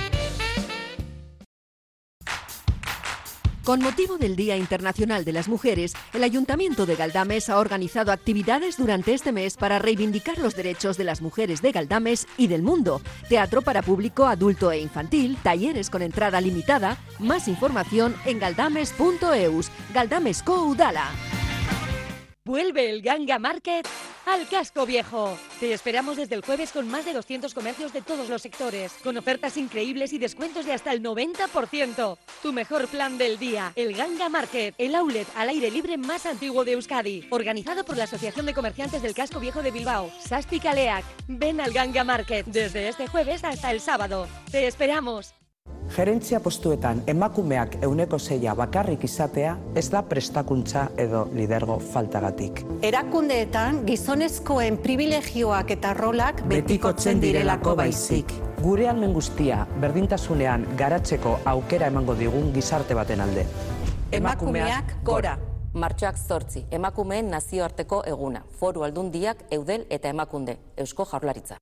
[3.63, 8.75] Con motivo del Día Internacional de las Mujeres, el Ayuntamiento de Galdames ha organizado actividades
[8.77, 13.01] durante este mes para reivindicar los derechos de las mujeres de Galdames y del mundo.
[13.29, 16.97] Teatro para público adulto e infantil, talleres con entrada limitada.
[17.19, 19.69] Más información en galdames.eus.
[19.93, 21.11] Galdames Co Udala.
[22.51, 23.87] Vuelve el Ganga Market
[24.25, 25.37] al casco viejo.
[25.61, 29.15] Te esperamos desde el jueves con más de 200 comercios de todos los sectores, con
[29.15, 32.17] ofertas increíbles y descuentos de hasta el 90%.
[32.43, 36.65] Tu mejor plan del día, el Ganga Market, el outlet al aire libre más antiguo
[36.65, 41.05] de Euskadi, organizado por la Asociación de Comerciantes del Casco Viejo de Bilbao, Sasti Caleac.
[41.29, 44.27] Ven al Ganga Market desde este jueves hasta el sábado.
[44.51, 45.40] Te esperamos.
[45.89, 52.63] Gerentzia postuetan emakumeak euneko zeia bakarrik izatea ez da prestakuntza edo lidergo faltagatik.
[52.81, 58.31] Erakundeetan gizonezkoen privilegioak eta rolak betikotzen direlako baizik.
[58.61, 63.45] Gure almen guztia berdintasunean garatzeko aukera emango digun gizarte baten alde.
[64.11, 65.37] Emakumeak gora.
[65.73, 71.61] Martxoak zortzi, emakumeen nazioarteko eguna, foru aldundiak, eudel eta emakunde, eusko jaurlaritza.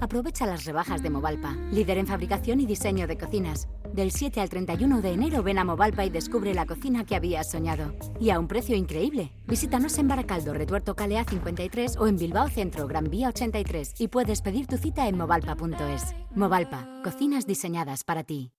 [0.00, 3.66] Aprovecha las rebajas de Movalpa, líder en fabricación y diseño de cocinas.
[3.92, 7.50] Del 7 al 31 de enero ven a Movalpa y descubre la cocina que habías
[7.50, 7.92] soñado.
[8.20, 9.32] Y a un precio increíble.
[9.48, 14.40] Visítanos en Baracaldo, Retuerto Calea 53 o en Bilbao Centro, Gran Vía 83 y puedes
[14.40, 16.14] pedir tu cita en movalpa.es.
[16.32, 18.52] Movalpa, cocinas diseñadas para ti.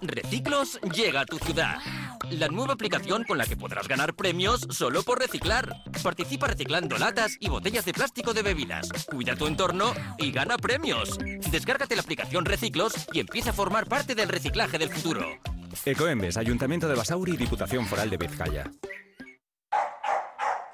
[0.00, 1.78] Reciclos llega a tu ciudad.
[2.30, 5.82] La nueva aplicación con la que podrás ganar premios solo por reciclar.
[6.02, 8.88] Participa reciclando latas y botellas de plástico de bebidas.
[9.10, 11.18] Cuida tu entorno y gana premios.
[11.50, 15.26] Descárgate la aplicación Reciclos y empieza a formar parte del reciclaje del futuro.
[15.84, 18.70] Ecoembes, Ayuntamiento de Basauri y Diputación Foral de Vizcaya.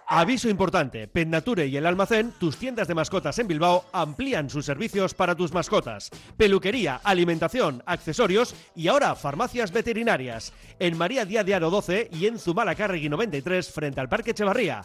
[0.07, 5.15] Aviso importante, Nature y el almacén, tus tiendas de mascotas en Bilbao, amplían sus servicios
[5.15, 6.11] para tus mascotas.
[6.37, 10.53] Peluquería, alimentación, accesorios y ahora farmacias veterinarias.
[10.79, 14.85] En María Díaz de Aro 12 y en Zumalacárregui 93 frente al Parque Echevarría.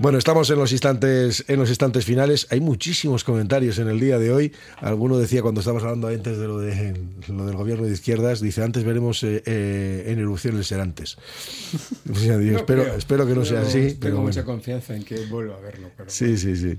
[0.00, 2.46] Bueno, estamos en los instantes en los instantes finales.
[2.48, 4.50] Hay muchísimos comentarios en el día de hoy.
[4.78, 6.98] Alguno decía cuando estábamos hablando antes de lo, de,
[7.28, 11.18] lo del gobierno de izquierdas, dice antes veremos eh, eh, en erupción el Serantes.
[12.04, 13.88] Digo, No espero, creo, espero que no sea así.
[13.88, 14.46] Tengo Pero mucha bueno.
[14.54, 15.90] confianza en que vuelva a verlo.
[15.94, 16.78] Pero Sí, sí, sí.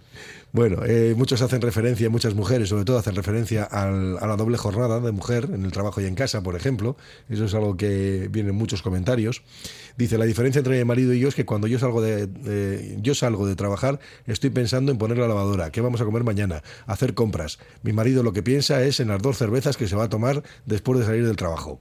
[0.54, 4.58] Bueno, eh, muchos hacen referencia, muchas mujeres sobre todo hacen referencia al- a la doble
[4.58, 6.97] jornada de mujer en el trabajo y en casa, por ejemplo.
[7.30, 9.43] Eso es algo que viene en muchos comentarios.
[9.97, 13.16] Dice, la diferencia entre mi marido y yo es que cuando yo salgo de, yo
[13.16, 17.14] salgo de trabajar estoy pensando en poner la lavadora, qué vamos a comer mañana, hacer
[17.14, 17.58] compras.
[17.82, 20.43] Mi marido lo que piensa es en las dos cervezas que se va a tomar
[20.66, 21.80] después de salir del trabajo.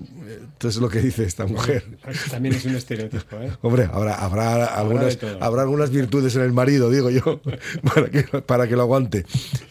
[0.00, 1.84] Entonces es lo que dice esta mujer.
[2.30, 3.52] También es un estereotipo, ¿eh?
[3.62, 7.40] Hombre, habrá, habrá, algunas, habrá algunas virtudes en el marido, digo yo,
[7.94, 9.24] para que, para que lo aguante.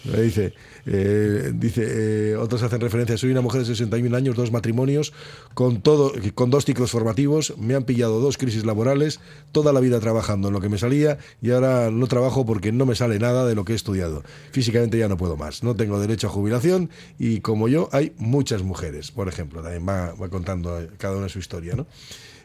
[0.05, 0.53] Me Dice,
[0.85, 5.13] eh, dice eh, otros hacen referencia, soy una mujer de 61 años, dos matrimonios,
[5.53, 9.19] con, todo, con dos ciclos formativos, me han pillado dos crisis laborales,
[9.51, 12.85] toda la vida trabajando en lo que me salía y ahora no trabajo porque no
[12.85, 14.23] me sale nada de lo que he estudiado.
[14.51, 18.63] Físicamente ya no puedo más, no tengo derecho a jubilación y como yo hay muchas
[18.63, 21.87] mujeres, por ejemplo, también va, va contando eh, cada una su historia, ¿no?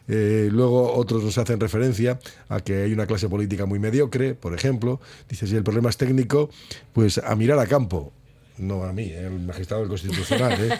[0.07, 4.53] Eh, luego otros nos hacen referencia a que hay una clase política muy mediocre, por
[4.53, 4.99] ejemplo.
[5.27, 6.49] Dice, si el problema es técnico,
[6.93, 8.13] pues a mirar a campo.
[8.57, 10.79] No a mí, eh, el magistrado del Constitucional, ¿eh?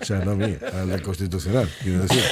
[0.00, 2.22] O sea, no a mí, al Constitucional, quiero decir.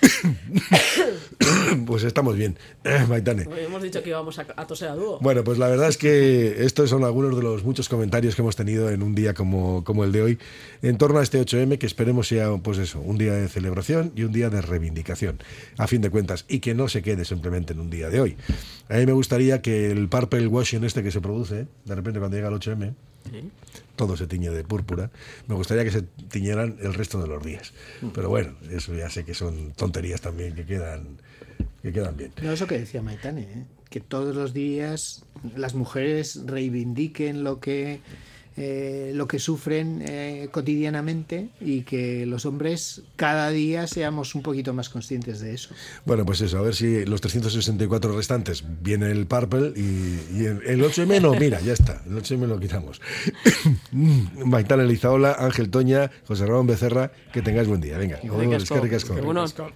[1.86, 2.56] Pues estamos bien,
[3.08, 3.46] Maitane.
[3.58, 5.18] Hemos dicho que íbamos a, a toser a dúo.
[5.20, 8.56] Bueno, pues la verdad es que estos son algunos de los muchos comentarios que hemos
[8.56, 10.38] tenido en un día como, como el de hoy
[10.82, 14.24] en torno a este 8M, que esperemos sea pues eso, un día de celebración y
[14.24, 15.38] un día de reivindicación,
[15.78, 18.36] a fin de cuentas, y que no se quede simplemente en un día de hoy.
[18.88, 22.36] A mí me gustaría que el purple washing este que se produce, de repente cuando
[22.36, 22.94] llega el 8M,
[24.00, 25.10] todo se tiñe de púrpura,
[25.46, 27.74] me gustaría que se tiñeran el resto de los días.
[28.14, 31.18] Pero bueno, eso ya sé que son tonterías también que quedan,
[31.82, 32.32] que quedan bien.
[32.40, 33.64] No, eso que decía Maitane, ¿eh?
[33.90, 38.00] que todos los días las mujeres reivindiquen lo que
[38.56, 44.74] eh, lo que sufren eh, cotidianamente y que los hombres cada día seamos un poquito
[44.74, 45.70] más conscientes de eso.
[46.04, 50.62] Bueno, pues eso, a ver si los 364 restantes viene el Purple y, y el,
[50.66, 53.00] el 8M no, mira, ya está, el 8M lo quitamos.
[54.44, 57.98] Maitán Elizaola, Ángel Toña, José Ramón Becerra, que tengáis buen día.
[57.98, 58.18] Venga.